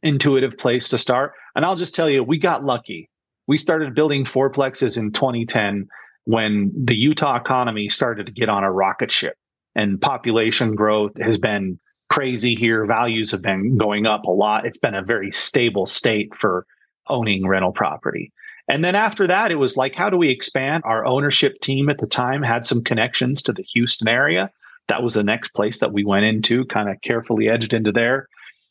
intuitive 0.03 0.57
place 0.57 0.89
to 0.89 0.97
start. 0.97 1.33
And 1.55 1.65
I'll 1.65 1.75
just 1.75 1.95
tell 1.95 2.10
you, 2.10 2.23
we 2.23 2.38
got 2.38 2.63
lucky. 2.63 3.10
We 3.47 3.57
started 3.57 3.95
building 3.95 4.25
fourplexes 4.25 4.97
in 4.97 5.12
2010 5.12 5.88
when 6.25 6.71
the 6.75 6.95
Utah 6.95 7.38
economy 7.38 7.89
started 7.89 8.25
to 8.25 8.31
get 8.31 8.49
on 8.49 8.63
a 8.63 8.71
rocket 8.71 9.12
ship 9.12 9.36
and 9.75 10.01
population 10.01 10.75
growth 10.75 11.12
has 11.21 11.38
been 11.38 11.79
crazy 12.10 12.55
here. 12.55 12.86
Values 12.86 13.31
have 13.31 13.41
been 13.41 13.77
going 13.77 14.05
up 14.05 14.23
a 14.25 14.31
lot. 14.31 14.65
It's 14.65 14.77
been 14.77 14.95
a 14.95 15.03
very 15.03 15.31
stable 15.31 15.86
state 15.86 16.33
for 16.36 16.65
owning 17.07 17.47
rental 17.47 17.71
property. 17.71 18.33
And 18.67 18.83
then 18.83 18.95
after 18.95 19.27
that, 19.27 19.51
it 19.51 19.55
was 19.55 19.77
like, 19.77 19.95
how 19.95 20.10
do 20.10 20.17
we 20.17 20.29
expand? 20.29 20.83
Our 20.86 21.05
ownership 21.05 21.62
team 21.62 21.89
at 21.89 21.99
the 21.99 22.07
time 22.07 22.43
had 22.43 22.65
some 22.65 22.83
connections 22.83 23.41
to 23.43 23.53
the 23.53 23.63
Houston 23.63 24.10
area. 24.10 24.51
That 24.89 25.03
was 25.03 25.13
the 25.13 25.23
next 25.23 25.49
place 25.49 25.79
that 25.79 25.93
we 25.93 26.03
went 26.03 26.25
into, 26.25 26.65
kind 26.65 26.89
of 26.89 27.01
carefully 27.01 27.47
edged 27.47 27.73
into 27.73 27.91
there. 27.91 28.27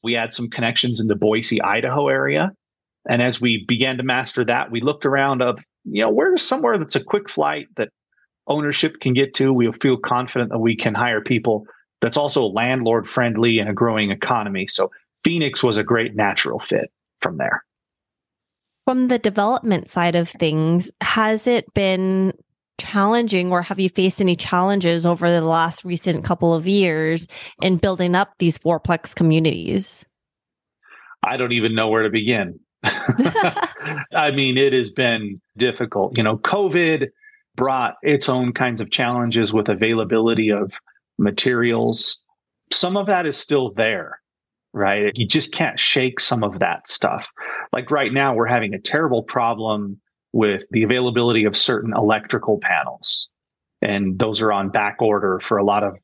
We 0.06 0.12
had 0.12 0.32
some 0.32 0.48
connections 0.48 1.00
in 1.00 1.08
the 1.08 1.16
Boise, 1.16 1.60
Idaho 1.60 2.06
area. 2.06 2.52
And 3.08 3.20
as 3.20 3.40
we 3.40 3.64
began 3.66 3.96
to 3.96 4.04
master 4.04 4.44
that, 4.44 4.70
we 4.70 4.80
looked 4.80 5.04
around 5.04 5.42
of 5.42 5.58
you 5.82 6.02
know, 6.02 6.10
where's 6.10 6.42
somewhere 6.42 6.78
that's 6.78 6.94
a 6.94 7.02
quick 7.02 7.28
flight 7.28 7.66
that 7.76 7.88
ownership 8.46 9.00
can 9.00 9.14
get 9.14 9.34
to? 9.34 9.52
We'll 9.52 9.72
feel 9.72 9.96
confident 9.96 10.50
that 10.50 10.60
we 10.60 10.76
can 10.76 10.94
hire 10.94 11.20
people 11.20 11.64
that's 12.00 12.16
also 12.16 12.46
landlord 12.46 13.08
friendly 13.08 13.58
and 13.58 13.68
a 13.68 13.72
growing 13.72 14.12
economy. 14.12 14.68
So 14.68 14.92
Phoenix 15.24 15.60
was 15.60 15.76
a 15.76 15.82
great 15.82 16.14
natural 16.14 16.60
fit 16.60 16.92
from 17.20 17.36
there. 17.36 17.64
From 18.84 19.08
the 19.08 19.18
development 19.18 19.90
side 19.90 20.14
of 20.14 20.28
things, 20.28 20.92
has 21.00 21.48
it 21.48 21.72
been 21.74 22.32
challenging 22.78 23.50
or 23.50 23.62
have 23.62 23.80
you 23.80 23.88
faced 23.88 24.20
any 24.20 24.36
challenges 24.36 25.06
over 25.06 25.30
the 25.30 25.40
last 25.40 25.84
recent 25.84 26.24
couple 26.24 26.54
of 26.54 26.66
years 26.66 27.26
in 27.62 27.76
building 27.76 28.14
up 28.14 28.34
these 28.38 28.58
fourplex 28.58 29.14
communities? 29.14 30.04
I 31.22 31.36
don't 31.36 31.52
even 31.52 31.74
know 31.74 31.88
where 31.88 32.02
to 32.02 32.10
begin. 32.10 32.60
I 32.84 34.30
mean, 34.34 34.58
it 34.58 34.72
has 34.72 34.90
been 34.90 35.40
difficult. 35.56 36.16
You 36.16 36.22
know, 36.22 36.38
COVID 36.38 37.08
brought 37.56 37.94
its 38.02 38.28
own 38.28 38.52
kinds 38.52 38.80
of 38.80 38.90
challenges 38.90 39.52
with 39.52 39.68
availability 39.68 40.52
of 40.52 40.72
materials. 41.18 42.18
Some 42.72 42.96
of 42.96 43.06
that 43.06 43.26
is 43.26 43.36
still 43.36 43.72
there, 43.72 44.20
right? 44.72 45.12
You 45.16 45.26
just 45.26 45.52
can't 45.52 45.80
shake 45.80 46.20
some 46.20 46.44
of 46.44 46.58
that 46.58 46.88
stuff. 46.88 47.28
Like 47.72 47.90
right 47.90 48.12
now, 48.12 48.34
we're 48.34 48.46
having 48.46 48.74
a 48.74 48.78
terrible 48.78 49.22
problem 49.22 50.00
with 50.36 50.64
the 50.70 50.82
availability 50.82 51.44
of 51.44 51.56
certain 51.56 51.94
electrical 51.96 52.60
panels. 52.60 53.30
And 53.80 54.18
those 54.18 54.42
are 54.42 54.52
on 54.52 54.68
back 54.68 55.00
order 55.00 55.40
for 55.40 55.56
a 55.56 55.64
lot 55.64 55.82
of 55.82 55.94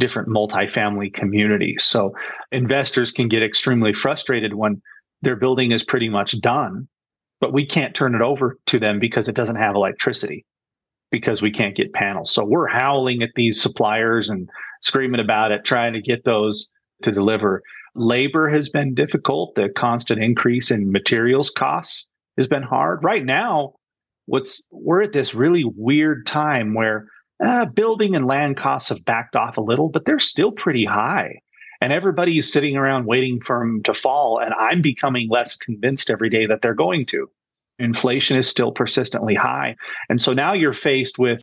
different 0.00 0.28
multifamily 0.28 1.14
communities. 1.14 1.84
So 1.84 2.12
investors 2.50 3.12
can 3.12 3.28
get 3.28 3.44
extremely 3.44 3.92
frustrated 3.92 4.54
when 4.54 4.82
their 5.22 5.36
building 5.36 5.70
is 5.70 5.84
pretty 5.84 6.08
much 6.08 6.40
done, 6.40 6.88
but 7.40 7.52
we 7.52 7.64
can't 7.64 7.94
turn 7.94 8.16
it 8.16 8.22
over 8.22 8.58
to 8.66 8.80
them 8.80 8.98
because 8.98 9.28
it 9.28 9.36
doesn't 9.36 9.54
have 9.54 9.76
electricity 9.76 10.44
because 11.12 11.40
we 11.40 11.52
can't 11.52 11.76
get 11.76 11.92
panels. 11.92 12.32
So 12.32 12.44
we're 12.44 12.66
howling 12.66 13.22
at 13.22 13.30
these 13.36 13.62
suppliers 13.62 14.28
and 14.28 14.48
screaming 14.82 15.20
about 15.20 15.52
it, 15.52 15.64
trying 15.64 15.92
to 15.92 16.02
get 16.02 16.24
those 16.24 16.68
to 17.02 17.12
deliver. 17.12 17.62
Labor 17.94 18.48
has 18.48 18.68
been 18.68 18.94
difficult. 18.94 19.54
The 19.54 19.68
constant 19.68 20.20
increase 20.20 20.72
in 20.72 20.90
materials 20.90 21.50
costs 21.50 22.08
has 22.36 22.46
been 22.46 22.62
hard. 22.62 23.02
Right 23.02 23.24
now, 23.24 23.74
what's 24.26 24.62
we're 24.70 25.02
at 25.02 25.12
this 25.12 25.34
really 25.34 25.64
weird 25.64 26.26
time 26.26 26.74
where 26.74 27.08
uh, 27.44 27.66
building 27.66 28.14
and 28.14 28.26
land 28.26 28.56
costs 28.56 28.88
have 28.88 29.04
backed 29.04 29.36
off 29.36 29.56
a 29.56 29.62
little, 29.62 29.88
but 29.88 30.04
they're 30.04 30.18
still 30.18 30.52
pretty 30.52 30.84
high 30.84 31.40
and 31.80 31.92
everybody 31.92 32.38
is 32.38 32.50
sitting 32.50 32.76
around 32.76 33.06
waiting 33.06 33.40
for 33.40 33.58
them 33.58 33.82
to 33.84 33.94
fall. 33.94 34.40
And 34.42 34.54
I'm 34.54 34.82
becoming 34.82 35.28
less 35.30 35.56
convinced 35.56 36.10
every 36.10 36.30
day 36.30 36.46
that 36.46 36.62
they're 36.62 36.74
going 36.74 37.06
to. 37.06 37.28
Inflation 37.78 38.36
is 38.38 38.48
still 38.48 38.72
persistently 38.72 39.34
high. 39.34 39.76
And 40.08 40.20
so 40.20 40.32
now 40.32 40.54
you're 40.54 40.72
faced 40.72 41.18
with 41.18 41.40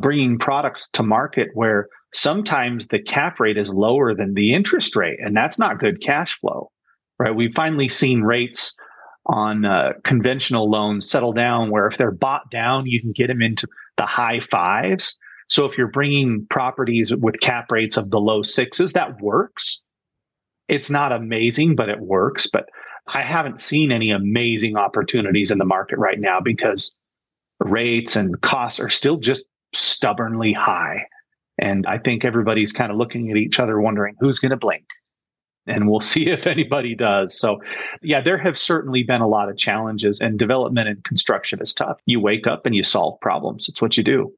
bringing 0.00 0.38
products 0.38 0.88
to 0.94 1.02
market 1.02 1.48
where 1.54 1.88
sometimes 2.12 2.88
the 2.88 3.00
cap 3.00 3.38
rate 3.38 3.56
is 3.56 3.72
lower 3.72 4.14
than 4.14 4.34
the 4.34 4.52
interest 4.52 4.96
rate. 4.96 5.18
And 5.20 5.36
that's 5.36 5.58
not 5.58 5.78
good 5.78 6.02
cash 6.02 6.38
flow, 6.40 6.70
right? 7.18 7.34
We've 7.34 7.54
finally 7.54 7.88
seen 7.88 8.22
rates 8.22 8.74
on 9.26 9.64
uh, 9.64 9.92
conventional 10.04 10.70
loans 10.70 11.08
settle 11.08 11.32
down 11.32 11.70
where 11.70 11.86
if 11.86 11.98
they're 11.98 12.10
bought 12.10 12.50
down, 12.50 12.86
you 12.86 13.00
can 13.00 13.12
get 13.12 13.28
them 13.28 13.42
into 13.42 13.66
the 13.96 14.06
high 14.06 14.40
fives 14.40 15.18
so 15.50 15.64
if 15.64 15.76
you're 15.76 15.88
bringing 15.88 16.46
properties 16.48 17.14
with 17.14 17.40
cap 17.40 17.72
rates 17.72 17.96
of 17.96 18.10
the 18.10 18.20
low 18.20 18.42
sixes, 18.42 18.92
that 18.92 19.20
works. 19.20 19.82
It's 20.68 20.90
not 20.90 21.10
amazing, 21.10 21.74
but 21.74 21.88
it 21.88 21.98
works. 21.98 22.46
But 22.46 22.68
I 23.08 23.22
haven't 23.22 23.60
seen 23.60 23.90
any 23.90 24.12
amazing 24.12 24.76
opportunities 24.76 25.50
in 25.50 25.58
the 25.58 25.64
market 25.64 25.98
right 25.98 26.20
now 26.20 26.38
because 26.40 26.92
rates 27.58 28.14
and 28.14 28.40
costs 28.42 28.78
are 28.78 28.88
still 28.88 29.16
just 29.16 29.44
stubbornly 29.74 30.52
high. 30.52 31.04
And 31.58 31.84
I 31.84 31.98
think 31.98 32.24
everybody's 32.24 32.72
kind 32.72 32.92
of 32.92 32.96
looking 32.96 33.32
at 33.32 33.36
each 33.36 33.58
other, 33.58 33.80
wondering 33.80 34.14
who's 34.20 34.38
going 34.38 34.50
to 34.50 34.56
blink. 34.56 34.84
And 35.66 35.88
we'll 35.88 36.00
see 36.14 36.28
if 36.28 36.46
anybody 36.46 36.94
does. 36.94 37.38
So, 37.38 37.60
yeah, 38.02 38.20
there 38.20 38.38
have 38.38 38.58
certainly 38.58 39.02
been 39.02 39.20
a 39.20 39.28
lot 39.28 39.48
of 39.48 39.56
challenges, 39.56 40.20
and 40.20 40.38
development 40.38 40.88
and 40.88 41.02
construction 41.04 41.60
is 41.62 41.74
tough. 41.74 41.98
You 42.06 42.20
wake 42.20 42.46
up 42.46 42.66
and 42.66 42.74
you 42.74 42.82
solve 42.82 43.20
problems, 43.20 43.68
it's 43.68 43.82
what 43.82 43.96
you 43.96 44.04
do. 44.04 44.32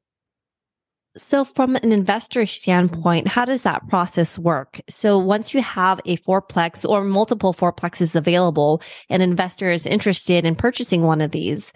So, 1.15 1.45
from 1.45 1.75
an 1.75 1.91
investor 1.91 2.47
standpoint, 2.47 3.27
how 3.27 3.45
does 3.45 3.61
that 3.61 3.87
process 3.87 4.39
work? 4.39 4.81
So, 4.89 5.19
once 5.19 5.53
you 5.53 5.61
have 5.61 6.01
a 6.05 6.17
fourplex 6.17 6.89
or 6.89 7.03
multiple 7.03 7.53
fourplexes 7.53 8.15
available, 8.15 8.81
an 9.09 9.21
investor 9.21 9.69
is 9.69 9.85
interested 9.85 10.43
in 10.43 10.55
purchasing 10.55 11.03
one 11.03 11.21
of 11.21 11.29
these, 11.29 11.71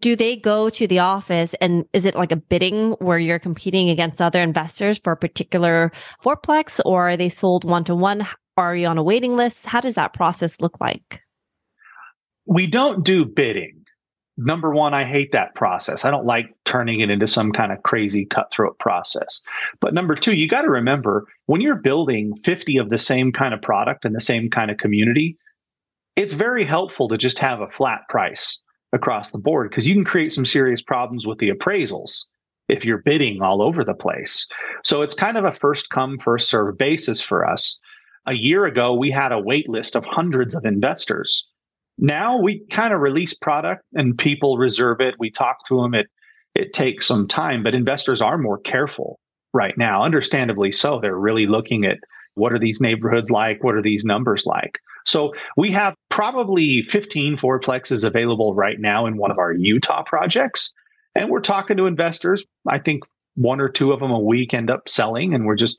do 0.00 0.16
they 0.16 0.36
go 0.36 0.70
to 0.70 0.86
the 0.86 1.00
office 1.00 1.54
and 1.60 1.84
is 1.92 2.04
it 2.04 2.14
like 2.14 2.32
a 2.32 2.36
bidding 2.36 2.92
where 3.00 3.18
you're 3.18 3.38
competing 3.38 3.90
against 3.90 4.22
other 4.22 4.40
investors 4.40 4.98
for 4.98 5.12
a 5.12 5.16
particular 5.16 5.92
fourplex 6.22 6.80
or 6.84 7.10
are 7.10 7.16
they 7.16 7.28
sold 7.28 7.64
one 7.64 7.84
to 7.84 7.94
one? 7.94 8.26
Are 8.58 8.74
you 8.74 8.88
on 8.88 8.98
a 8.98 9.04
waiting 9.04 9.36
list? 9.36 9.66
How 9.66 9.80
does 9.80 9.94
that 9.94 10.12
process 10.12 10.60
look 10.60 10.80
like? 10.80 11.22
We 12.44 12.66
don't 12.66 13.04
do 13.04 13.24
bidding. 13.24 13.84
Number 14.36 14.72
one, 14.72 14.94
I 14.94 15.04
hate 15.04 15.30
that 15.30 15.54
process. 15.54 16.04
I 16.04 16.10
don't 16.10 16.26
like 16.26 16.46
turning 16.64 16.98
it 16.98 17.08
into 17.08 17.28
some 17.28 17.52
kind 17.52 17.70
of 17.70 17.84
crazy 17.84 18.24
cutthroat 18.24 18.76
process. 18.80 19.42
But 19.80 19.94
number 19.94 20.16
two, 20.16 20.34
you 20.34 20.48
got 20.48 20.62
to 20.62 20.70
remember 20.70 21.28
when 21.46 21.60
you're 21.60 21.76
building 21.76 22.34
50 22.44 22.78
of 22.78 22.90
the 22.90 22.98
same 22.98 23.30
kind 23.30 23.54
of 23.54 23.62
product 23.62 24.04
and 24.04 24.12
the 24.12 24.20
same 24.20 24.50
kind 24.50 24.72
of 24.72 24.76
community, 24.76 25.38
it's 26.16 26.32
very 26.32 26.64
helpful 26.64 27.06
to 27.08 27.16
just 27.16 27.38
have 27.38 27.60
a 27.60 27.70
flat 27.70 28.00
price 28.08 28.58
across 28.92 29.30
the 29.30 29.38
board 29.38 29.70
because 29.70 29.86
you 29.86 29.94
can 29.94 30.04
create 30.04 30.32
some 30.32 30.46
serious 30.46 30.82
problems 30.82 31.28
with 31.28 31.38
the 31.38 31.50
appraisals 31.50 32.24
if 32.68 32.84
you're 32.84 33.02
bidding 33.04 33.40
all 33.40 33.62
over 33.62 33.84
the 33.84 33.94
place. 33.94 34.48
So 34.82 35.02
it's 35.02 35.14
kind 35.14 35.36
of 35.36 35.44
a 35.44 35.52
first 35.52 35.90
come, 35.90 36.18
first 36.18 36.48
serve 36.48 36.76
basis 36.76 37.20
for 37.20 37.48
us. 37.48 37.78
A 38.28 38.34
year 38.34 38.66
ago, 38.66 38.94
we 38.94 39.10
had 39.10 39.32
a 39.32 39.40
wait 39.40 39.70
list 39.70 39.96
of 39.96 40.04
hundreds 40.04 40.54
of 40.54 40.66
investors. 40.66 41.48
Now 41.96 42.38
we 42.38 42.62
kind 42.70 42.92
of 42.92 43.00
release 43.00 43.32
product 43.32 43.82
and 43.94 44.18
people 44.18 44.58
reserve 44.58 45.00
it. 45.00 45.14
We 45.18 45.30
talk 45.30 45.64
to 45.68 45.80
them. 45.80 45.94
It 45.94 46.08
it 46.54 46.74
takes 46.74 47.06
some 47.06 47.26
time, 47.26 47.62
but 47.62 47.74
investors 47.74 48.20
are 48.20 48.36
more 48.36 48.58
careful 48.58 49.18
right 49.54 49.76
now, 49.78 50.04
understandably 50.04 50.72
so. 50.72 51.00
They're 51.00 51.16
really 51.16 51.46
looking 51.46 51.86
at 51.86 51.98
what 52.34 52.52
are 52.52 52.58
these 52.58 52.82
neighborhoods 52.82 53.30
like? 53.30 53.64
What 53.64 53.74
are 53.74 53.82
these 53.82 54.04
numbers 54.04 54.44
like? 54.44 54.78
So 55.06 55.32
we 55.56 55.70
have 55.70 55.94
probably 56.10 56.82
15 56.82 57.38
fourplexes 57.38 58.04
available 58.04 58.54
right 58.54 58.78
now 58.78 59.06
in 59.06 59.16
one 59.16 59.30
of 59.30 59.38
our 59.38 59.52
Utah 59.54 60.02
projects. 60.02 60.72
And 61.14 61.30
we're 61.30 61.40
talking 61.40 61.78
to 61.78 61.86
investors. 61.86 62.44
I 62.68 62.78
think 62.78 63.04
one 63.36 63.60
or 63.60 63.70
two 63.70 63.92
of 63.92 64.00
them 64.00 64.10
a 64.10 64.20
week 64.20 64.52
end 64.52 64.70
up 64.70 64.86
selling, 64.86 65.32
and 65.32 65.46
we're 65.46 65.56
just 65.56 65.78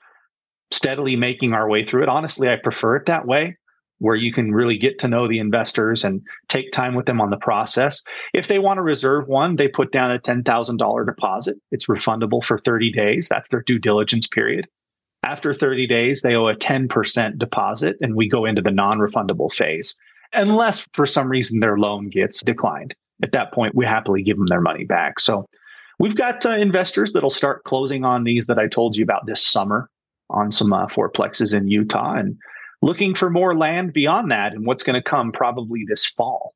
steadily 0.71 1.15
making 1.15 1.53
our 1.53 1.67
way 1.67 1.85
through 1.85 2.03
it. 2.03 2.09
Honestly, 2.09 2.49
I 2.49 2.55
prefer 2.57 2.95
it 2.95 3.05
that 3.07 3.25
way, 3.25 3.57
where 3.99 4.15
you 4.15 4.31
can 4.31 4.51
really 4.51 4.77
get 4.77 4.99
to 4.99 5.07
know 5.07 5.27
the 5.27 5.39
investors 5.39 6.03
and 6.03 6.21
take 6.47 6.71
time 6.71 6.95
with 6.95 7.05
them 7.05 7.21
on 7.21 7.29
the 7.29 7.37
process. 7.37 8.03
If 8.33 8.47
they 8.47 8.59
want 8.59 8.77
to 8.77 8.83
reserve 8.83 9.27
one, 9.27 9.55
they 9.55 9.67
put 9.67 9.91
down 9.91 10.11
a 10.11 10.19
$10,000 10.19 11.05
deposit. 11.05 11.57
It's 11.71 11.87
refundable 11.87 12.43
for 12.43 12.59
30 12.59 12.91
days. 12.91 13.27
That's 13.29 13.49
their 13.49 13.63
due 13.63 13.79
diligence 13.79 14.27
period. 14.27 14.67
After 15.23 15.53
30 15.53 15.85
days, 15.87 16.21
they 16.21 16.35
owe 16.35 16.47
a 16.47 16.55
10% 16.55 17.37
deposit, 17.37 17.97
and 18.01 18.15
we 18.15 18.29
go 18.29 18.45
into 18.45 18.61
the 18.61 18.71
non 18.71 18.99
refundable 18.99 19.53
phase, 19.53 19.97
unless 20.33 20.87
for 20.93 21.05
some 21.05 21.29
reason 21.29 21.59
their 21.59 21.77
loan 21.77 22.09
gets 22.09 22.41
declined. 22.41 22.95
At 23.21 23.33
that 23.33 23.51
point, 23.51 23.75
we 23.75 23.85
happily 23.85 24.23
give 24.23 24.37
them 24.37 24.47
their 24.47 24.61
money 24.61 24.85
back. 24.85 25.19
So 25.19 25.45
we've 25.99 26.15
got 26.15 26.45
uh, 26.45 26.55
investors 26.55 27.11
that'll 27.11 27.29
start 27.29 27.65
closing 27.65 28.05
on 28.05 28.23
these 28.23 28.47
that 28.47 28.57
I 28.57 28.67
told 28.67 28.95
you 28.95 29.03
about 29.03 29.25
this 29.25 29.45
summer 29.45 29.89
on 30.29 30.51
some 30.51 30.73
uh, 30.73 30.87
fourplexes 30.87 31.53
in 31.53 31.67
Utah 31.67 32.15
and 32.15 32.37
looking 32.81 33.15
for 33.15 33.29
more 33.29 33.57
land 33.57 33.93
beyond 33.93 34.31
that 34.31 34.53
and 34.53 34.65
what's 34.65 34.83
going 34.83 35.01
to 35.01 35.01
come 35.01 35.31
probably 35.31 35.85
this 35.87 36.05
fall. 36.05 36.53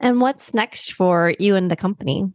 And 0.00 0.20
what's 0.20 0.54
next 0.54 0.94
for 0.94 1.34
you 1.38 1.56
and 1.56 1.70
the 1.70 1.76
company? 1.76 2.30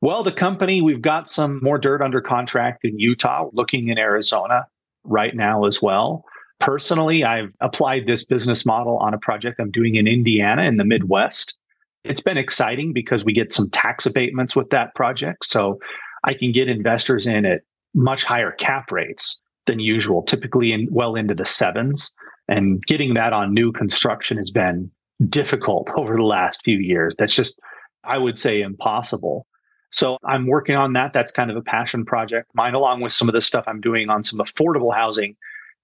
Well, 0.00 0.24
the 0.24 0.32
company, 0.32 0.82
we've 0.82 1.00
got 1.00 1.28
some 1.28 1.60
more 1.62 1.78
dirt 1.78 2.02
under 2.02 2.20
contract 2.20 2.84
in 2.84 2.98
Utah, 2.98 3.48
looking 3.52 3.88
in 3.88 3.98
Arizona 3.98 4.66
right 5.04 5.34
now 5.34 5.64
as 5.64 5.80
well. 5.80 6.24
Personally, 6.58 7.24
I've 7.24 7.52
applied 7.60 8.06
this 8.06 8.24
business 8.24 8.66
model 8.66 8.96
on 8.98 9.14
a 9.14 9.18
project 9.18 9.60
I'm 9.60 9.70
doing 9.70 9.94
in 9.94 10.08
Indiana 10.08 10.62
in 10.62 10.76
the 10.76 10.84
Midwest. 10.84 11.56
It's 12.04 12.20
been 12.20 12.36
exciting 12.36 12.92
because 12.92 13.24
we 13.24 13.32
get 13.32 13.52
some 13.52 13.70
tax 13.70 14.04
abatements 14.04 14.56
with 14.56 14.70
that 14.70 14.94
project. 14.96 15.44
So 15.44 15.78
I 16.24 16.34
can 16.34 16.50
get 16.50 16.68
investors 16.68 17.26
in 17.26 17.46
at 17.46 17.62
much 17.94 18.24
higher 18.24 18.52
cap 18.52 18.90
rates 18.90 19.40
than 19.66 19.80
usual, 19.80 20.22
typically 20.22 20.72
in 20.72 20.88
well 20.90 21.14
into 21.14 21.34
the 21.34 21.46
sevens. 21.46 22.12
And 22.48 22.82
getting 22.86 23.14
that 23.14 23.32
on 23.32 23.54
new 23.54 23.72
construction 23.72 24.36
has 24.36 24.50
been 24.50 24.90
difficult 25.28 25.88
over 25.96 26.16
the 26.16 26.22
last 26.22 26.62
few 26.64 26.78
years. 26.78 27.14
That's 27.16 27.34
just, 27.34 27.58
I 28.04 28.18
would 28.18 28.38
say, 28.38 28.60
impossible. 28.60 29.46
So 29.90 30.16
I'm 30.24 30.46
working 30.46 30.74
on 30.74 30.94
that. 30.94 31.12
That's 31.12 31.30
kind 31.30 31.50
of 31.50 31.56
a 31.56 31.62
passion 31.62 32.04
project 32.04 32.50
mine, 32.54 32.74
along 32.74 33.02
with 33.02 33.12
some 33.12 33.28
of 33.28 33.34
the 33.34 33.42
stuff 33.42 33.64
I'm 33.66 33.80
doing 33.80 34.08
on 34.08 34.24
some 34.24 34.38
affordable 34.38 34.94
housing 34.94 35.36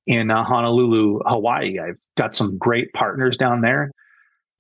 in 0.06 0.30
uh, 0.30 0.42
Honolulu, 0.42 1.20
Hawaii. 1.26 1.78
I've 1.78 1.98
got 2.16 2.34
some 2.34 2.56
great 2.56 2.92
partners 2.94 3.36
down 3.36 3.60
there. 3.60 3.92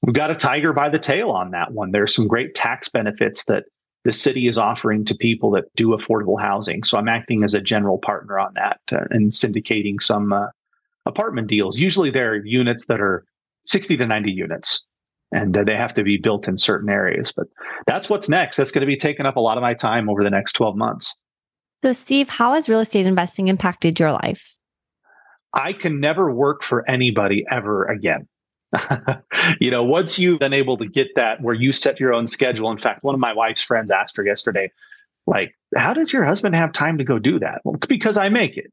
We've 0.02 0.14
got 0.14 0.30
a 0.30 0.34
tiger 0.34 0.72
by 0.72 0.90
the 0.90 0.98
tail 0.98 1.30
on 1.30 1.50
that 1.52 1.72
one. 1.72 1.90
There's 1.90 2.14
some 2.14 2.28
great 2.28 2.54
tax 2.54 2.90
benefits 2.90 3.46
that 3.46 3.64
the 4.08 4.12
city 4.14 4.48
is 4.48 4.56
offering 4.56 5.04
to 5.04 5.14
people 5.14 5.50
that 5.50 5.64
do 5.76 5.88
affordable 5.88 6.40
housing. 6.40 6.82
So 6.82 6.96
I'm 6.96 7.08
acting 7.08 7.44
as 7.44 7.52
a 7.52 7.60
general 7.60 7.98
partner 7.98 8.38
on 8.38 8.54
that 8.54 8.80
uh, 8.90 9.04
and 9.10 9.32
syndicating 9.32 10.00
some 10.00 10.32
uh, 10.32 10.46
apartment 11.04 11.48
deals. 11.48 11.78
Usually 11.78 12.08
they're 12.10 12.42
units 12.42 12.86
that 12.86 13.02
are 13.02 13.26
60 13.66 13.98
to 13.98 14.06
90 14.06 14.32
units 14.32 14.86
and 15.30 15.54
uh, 15.54 15.62
they 15.62 15.76
have 15.76 15.92
to 15.92 16.02
be 16.02 16.16
built 16.16 16.48
in 16.48 16.56
certain 16.56 16.88
areas. 16.88 17.34
But 17.36 17.48
that's 17.86 18.08
what's 18.08 18.30
next. 18.30 18.56
That's 18.56 18.70
going 18.70 18.80
to 18.80 18.86
be 18.86 18.96
taking 18.96 19.26
up 19.26 19.36
a 19.36 19.40
lot 19.40 19.58
of 19.58 19.62
my 19.62 19.74
time 19.74 20.08
over 20.08 20.24
the 20.24 20.30
next 20.30 20.54
12 20.54 20.74
months. 20.74 21.14
So, 21.82 21.92
Steve, 21.92 22.30
how 22.30 22.54
has 22.54 22.66
real 22.66 22.80
estate 22.80 23.06
investing 23.06 23.48
impacted 23.48 24.00
your 24.00 24.12
life? 24.12 24.56
I 25.52 25.74
can 25.74 26.00
never 26.00 26.32
work 26.32 26.62
for 26.62 26.88
anybody 26.88 27.44
ever 27.50 27.84
again. 27.84 28.26
you 29.60 29.70
know, 29.70 29.82
once 29.82 30.18
you've 30.18 30.38
been 30.38 30.52
able 30.52 30.76
to 30.78 30.86
get 30.86 31.08
that 31.16 31.40
where 31.40 31.54
you 31.54 31.72
set 31.72 32.00
your 32.00 32.12
own 32.12 32.26
schedule. 32.26 32.70
In 32.70 32.78
fact, 32.78 33.02
one 33.02 33.14
of 33.14 33.20
my 33.20 33.32
wife's 33.32 33.62
friends 33.62 33.90
asked 33.90 34.16
her 34.16 34.24
yesterday, 34.24 34.70
like, 35.26 35.54
how 35.76 35.94
does 35.94 36.12
your 36.12 36.24
husband 36.24 36.54
have 36.54 36.72
time 36.72 36.98
to 36.98 37.04
go 37.04 37.18
do 37.18 37.38
that? 37.38 37.60
Well, 37.64 37.76
because 37.88 38.16
I 38.16 38.28
make 38.28 38.56
it. 38.56 38.72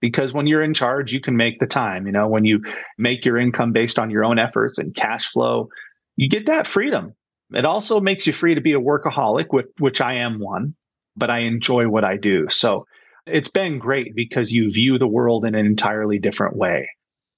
Because 0.00 0.32
when 0.32 0.48
you're 0.48 0.62
in 0.62 0.74
charge, 0.74 1.12
you 1.12 1.20
can 1.20 1.36
make 1.36 1.60
the 1.60 1.66
time. 1.66 2.06
You 2.06 2.12
know, 2.12 2.26
when 2.26 2.44
you 2.44 2.62
make 2.98 3.24
your 3.24 3.38
income 3.38 3.72
based 3.72 3.98
on 3.98 4.10
your 4.10 4.24
own 4.24 4.38
efforts 4.38 4.78
and 4.78 4.94
cash 4.94 5.30
flow, 5.30 5.68
you 6.16 6.28
get 6.28 6.46
that 6.46 6.66
freedom. 6.66 7.14
It 7.52 7.64
also 7.64 8.00
makes 8.00 8.26
you 8.26 8.32
free 8.32 8.56
to 8.56 8.60
be 8.60 8.72
a 8.72 8.80
workaholic, 8.80 9.46
which, 9.50 9.66
which 9.78 10.00
I 10.00 10.14
am 10.14 10.40
one, 10.40 10.74
but 11.16 11.30
I 11.30 11.40
enjoy 11.40 11.88
what 11.88 12.04
I 12.04 12.16
do. 12.16 12.48
So 12.50 12.86
it's 13.26 13.50
been 13.50 13.78
great 13.78 14.16
because 14.16 14.50
you 14.50 14.72
view 14.72 14.98
the 14.98 15.06
world 15.06 15.44
in 15.44 15.54
an 15.54 15.66
entirely 15.66 16.18
different 16.18 16.56
way 16.56 16.88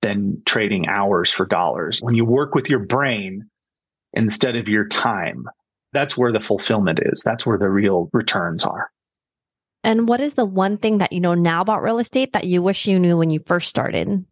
than 0.05 0.43
trading 0.45 0.87
hours 0.87 1.31
for 1.31 1.47
dollars. 1.47 2.01
When 2.03 2.15
you 2.15 2.27
work 2.27 2.55
with 2.55 2.69
your 2.69 2.81
brain 2.81 3.49
instead 4.13 4.55
of 4.55 4.69
your 4.69 4.87
time, 4.87 5.47
that's 5.95 6.15
where 6.15 6.31
the 6.31 6.41
fulfillment 6.41 7.01
is. 7.03 7.23
That's 7.25 7.47
where 7.47 7.57
the 7.57 7.71
real 7.71 8.11
returns 8.13 8.67
are. 8.67 8.91
And 9.83 10.07
what 10.07 10.21
is 10.21 10.35
the 10.35 10.45
one 10.45 10.77
thing 10.77 10.99
that 10.99 11.15
you 11.15 11.21
know 11.21 11.33
now 11.33 11.63
about 11.63 11.83
real 11.83 11.99
estate 11.99 12.35
that 12.35 12.45
you 12.45 12.63
wish 12.63 12.87
you 12.87 12.99
knew 12.99 13.17
when 13.17 13.31
you 13.31 13.41
first 13.47 13.71
started? 13.71 14.27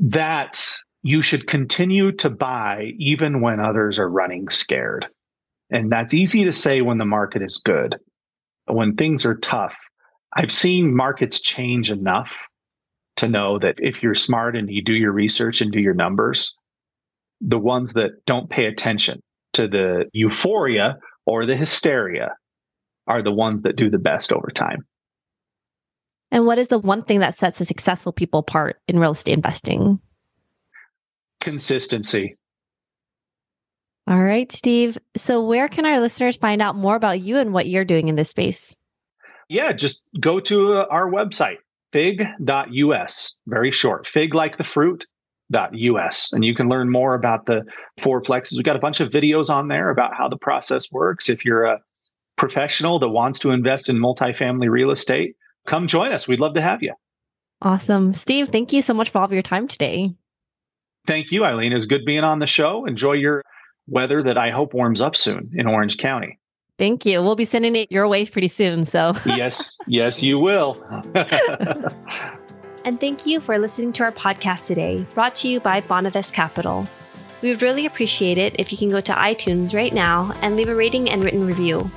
That 0.00 0.60
you 1.04 1.22
should 1.22 1.46
continue 1.46 2.10
to 2.12 2.28
buy 2.28 2.94
even 2.98 3.40
when 3.40 3.60
others 3.60 3.96
are 3.96 4.10
running 4.10 4.48
scared. 4.48 5.06
And 5.70 5.90
that's 5.90 6.14
easy 6.14 6.42
to 6.42 6.52
say 6.52 6.82
when 6.82 6.98
the 6.98 7.04
market 7.04 7.42
is 7.42 7.58
good. 7.64 7.96
When 8.66 8.96
things 8.96 9.24
are 9.24 9.36
tough, 9.36 9.76
I've 10.34 10.52
seen 10.52 10.96
markets 10.96 11.40
change 11.40 11.92
enough 11.92 12.30
to 13.16 13.28
know 13.28 13.58
that 13.58 13.76
if 13.78 14.02
you're 14.02 14.14
smart 14.14 14.56
and 14.56 14.70
you 14.70 14.82
do 14.82 14.92
your 14.92 15.12
research 15.12 15.60
and 15.60 15.72
do 15.72 15.80
your 15.80 15.94
numbers, 15.94 16.54
the 17.40 17.58
ones 17.58 17.94
that 17.94 18.24
don't 18.26 18.50
pay 18.50 18.66
attention 18.66 19.20
to 19.54 19.68
the 19.68 20.04
euphoria 20.12 20.98
or 21.24 21.46
the 21.46 21.56
hysteria 21.56 22.34
are 23.06 23.22
the 23.22 23.32
ones 23.32 23.62
that 23.62 23.76
do 23.76 23.90
the 23.90 23.98
best 23.98 24.32
over 24.32 24.48
time. 24.54 24.86
And 26.30 26.44
what 26.44 26.58
is 26.58 26.68
the 26.68 26.78
one 26.78 27.04
thing 27.04 27.20
that 27.20 27.38
sets 27.38 27.58
the 27.58 27.64
successful 27.64 28.12
people 28.12 28.40
apart 28.40 28.80
in 28.88 28.98
real 28.98 29.12
estate 29.12 29.32
investing? 29.32 30.00
consistency. 31.46 32.36
All 34.08 34.22
right, 34.22 34.50
Steve. 34.50 34.98
So, 35.16 35.44
where 35.44 35.68
can 35.68 35.86
our 35.86 36.00
listeners 36.00 36.36
find 36.36 36.60
out 36.60 36.76
more 36.76 36.96
about 36.96 37.20
you 37.20 37.38
and 37.38 37.52
what 37.52 37.68
you're 37.68 37.84
doing 37.84 38.08
in 38.08 38.16
this 38.16 38.30
space? 38.30 38.76
Yeah, 39.48 39.72
just 39.72 40.02
go 40.18 40.40
to 40.40 40.74
uh, 40.74 40.86
our 40.90 41.10
website, 41.10 41.58
fig.us, 41.92 43.34
very 43.46 43.70
short, 43.72 44.06
fig 44.06 44.34
like 44.34 44.58
the 44.58 44.64
fruit. 44.64 45.06
.us 45.54 46.32
and 46.32 46.44
you 46.44 46.56
can 46.56 46.68
learn 46.68 46.90
more 46.90 47.14
about 47.14 47.46
the 47.46 47.62
four 48.00 48.20
fourplexes. 48.20 48.56
We've 48.56 48.64
got 48.64 48.74
a 48.74 48.80
bunch 48.80 48.98
of 48.98 49.10
videos 49.10 49.48
on 49.48 49.68
there 49.68 49.90
about 49.90 50.12
how 50.12 50.28
the 50.28 50.36
process 50.36 50.90
works. 50.90 51.28
If 51.28 51.44
you're 51.44 51.64
a 51.64 51.78
professional 52.36 52.98
that 52.98 53.08
wants 53.08 53.38
to 53.40 53.52
invest 53.52 53.88
in 53.88 53.96
multifamily 53.96 54.68
real 54.68 54.90
estate, 54.90 55.36
come 55.66 55.86
join 55.86 56.12
us. 56.12 56.26
We'd 56.26 56.40
love 56.40 56.54
to 56.54 56.62
have 56.62 56.82
you. 56.82 56.94
Awesome. 57.62 58.12
Steve, 58.12 58.48
thank 58.48 58.72
you 58.72 58.82
so 58.82 58.92
much 58.92 59.10
for 59.10 59.18
all 59.18 59.24
of 59.24 59.32
your 59.32 59.42
time 59.42 59.68
today. 59.68 60.12
Thank 61.06 61.30
you, 61.30 61.44
Eileen. 61.44 61.72
It's 61.72 61.86
good 61.86 62.04
being 62.04 62.24
on 62.24 62.40
the 62.40 62.46
show. 62.46 62.84
Enjoy 62.84 63.12
your 63.12 63.42
weather 63.86 64.22
that 64.24 64.36
I 64.36 64.50
hope 64.50 64.74
warms 64.74 65.00
up 65.00 65.16
soon 65.16 65.52
in 65.54 65.66
Orange 65.66 65.96
County. 65.96 66.38
Thank 66.78 67.06
you. 67.06 67.22
We'll 67.22 67.36
be 67.36 67.46
sending 67.46 67.74
it 67.74 67.90
your 67.90 68.06
way 68.06 68.26
pretty 68.26 68.48
soon. 68.48 68.84
So, 68.84 69.14
yes, 69.26 69.78
yes, 69.86 70.22
you 70.22 70.38
will. 70.38 70.82
and 72.84 73.00
thank 73.00 73.26
you 73.26 73.40
for 73.40 73.58
listening 73.58 73.92
to 73.94 74.04
our 74.04 74.12
podcast 74.12 74.66
today, 74.66 75.06
brought 75.14 75.34
to 75.36 75.48
you 75.48 75.58
by 75.60 75.80
Bonavest 75.80 76.32
Capital. 76.34 76.86
We 77.40 77.48
would 77.48 77.62
really 77.62 77.86
appreciate 77.86 78.38
it 78.38 78.56
if 78.58 78.72
you 78.72 78.78
can 78.78 78.90
go 78.90 79.00
to 79.00 79.12
iTunes 79.12 79.74
right 79.74 79.92
now 79.92 80.32
and 80.42 80.56
leave 80.56 80.68
a 80.68 80.74
rating 80.74 81.10
and 81.10 81.24
written 81.24 81.46
review. 81.46 81.90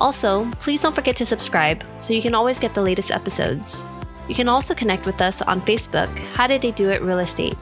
Also, 0.00 0.50
please 0.52 0.80
don't 0.82 0.94
forget 0.94 1.16
to 1.16 1.26
subscribe 1.26 1.84
so 2.00 2.14
you 2.14 2.22
can 2.22 2.34
always 2.34 2.58
get 2.58 2.74
the 2.74 2.82
latest 2.82 3.10
episodes. 3.10 3.84
You 4.28 4.34
can 4.34 4.48
also 4.48 4.74
connect 4.74 5.04
with 5.04 5.20
us 5.20 5.42
on 5.42 5.60
Facebook, 5.60 6.08
How 6.34 6.46
Did 6.46 6.62
They 6.62 6.70
Do 6.70 6.90
It 6.90 7.02
Real 7.02 7.18
Estate. 7.18 7.56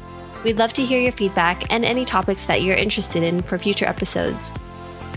We'd 0.44 0.58
love 0.58 0.72
to 0.74 0.84
hear 0.84 1.00
your 1.00 1.12
feedback 1.12 1.70
and 1.70 1.84
any 1.84 2.04
topics 2.04 2.46
that 2.46 2.62
you're 2.62 2.76
interested 2.76 3.22
in 3.22 3.42
for 3.42 3.58
future 3.58 3.86
episodes. 3.86 4.52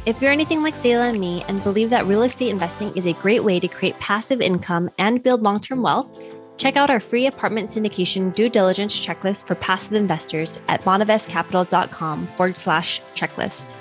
If 0.05 0.21
you're 0.21 0.33
anything 0.33 0.61
like 0.61 0.75
Sayla 0.75 1.11
and 1.11 1.19
me 1.19 1.45
and 1.47 1.63
believe 1.63 1.89
that 1.91 2.05
real 2.05 2.23
estate 2.23 2.49
investing 2.49 2.93
is 2.97 3.05
a 3.05 3.13
great 3.13 3.41
way 3.41 3.57
to 3.61 3.69
create 3.69 3.97
passive 4.01 4.41
income 4.41 4.89
and 4.97 5.23
build 5.23 5.43
long 5.43 5.61
term 5.61 5.81
wealth, 5.81 6.09
check 6.57 6.75
out 6.75 6.89
our 6.89 6.99
free 6.99 7.27
apartment 7.27 7.69
syndication 7.69 8.35
due 8.35 8.49
diligence 8.49 8.99
checklist 8.99 9.47
for 9.47 9.55
passive 9.55 9.93
investors 9.93 10.59
at 10.67 10.83
bonavestcapital.com 10.83 12.27
forward 12.35 12.57
slash 12.57 13.01
checklist. 13.15 13.73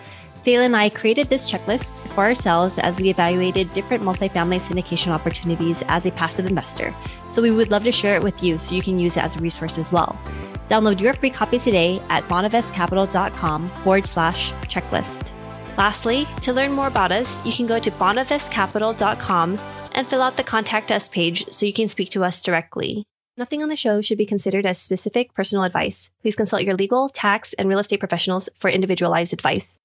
Sayla 0.44 0.66
and 0.66 0.76
I 0.76 0.90
created 0.90 1.26
this 1.26 1.50
checklist 1.50 1.98
for 2.10 2.20
ourselves 2.20 2.78
as 2.78 3.00
we 3.00 3.10
evaluated 3.10 3.72
different 3.72 4.04
multifamily 4.04 4.60
syndication 4.60 5.08
opportunities 5.08 5.82
as 5.88 6.06
a 6.06 6.12
passive 6.12 6.46
investor. 6.46 6.94
So 7.30 7.42
we 7.42 7.50
would 7.50 7.72
love 7.72 7.82
to 7.82 7.92
share 7.92 8.14
it 8.14 8.22
with 8.22 8.44
you 8.44 8.58
so 8.58 8.76
you 8.76 8.82
can 8.82 9.00
use 9.00 9.16
it 9.16 9.24
as 9.24 9.34
a 9.34 9.40
resource 9.40 9.76
as 9.76 9.90
well. 9.90 10.16
Download 10.68 11.00
your 11.00 11.14
free 11.14 11.30
copy 11.30 11.58
today 11.58 12.00
at 12.10 12.22
bonavestcapital.com 12.28 13.68
forward 13.70 14.06
slash 14.06 14.52
checklist. 14.68 15.32
Lastly, 15.78 16.26
to 16.42 16.52
learn 16.52 16.72
more 16.72 16.88
about 16.88 17.12
us, 17.12 17.44
you 17.46 17.52
can 17.52 17.66
go 17.66 17.78
to 17.78 17.90
bonavestcapital.com 17.92 19.58
and 19.94 20.06
fill 20.06 20.22
out 20.22 20.36
the 20.36 20.44
contact 20.44 20.92
us 20.92 21.08
page 21.08 21.48
so 21.50 21.66
you 21.66 21.72
can 21.72 21.88
speak 21.88 22.10
to 22.10 22.24
us 22.24 22.42
directly. 22.42 23.04
Nothing 23.38 23.62
on 23.62 23.70
the 23.70 23.76
show 23.76 24.02
should 24.02 24.18
be 24.18 24.26
considered 24.26 24.66
as 24.66 24.78
specific 24.78 25.32
personal 25.32 25.64
advice. 25.64 26.10
Please 26.20 26.36
consult 26.36 26.64
your 26.64 26.76
legal, 26.76 27.08
tax, 27.08 27.54
and 27.54 27.68
real 27.68 27.78
estate 27.78 28.00
professionals 28.00 28.50
for 28.54 28.68
individualized 28.68 29.32
advice. 29.32 29.80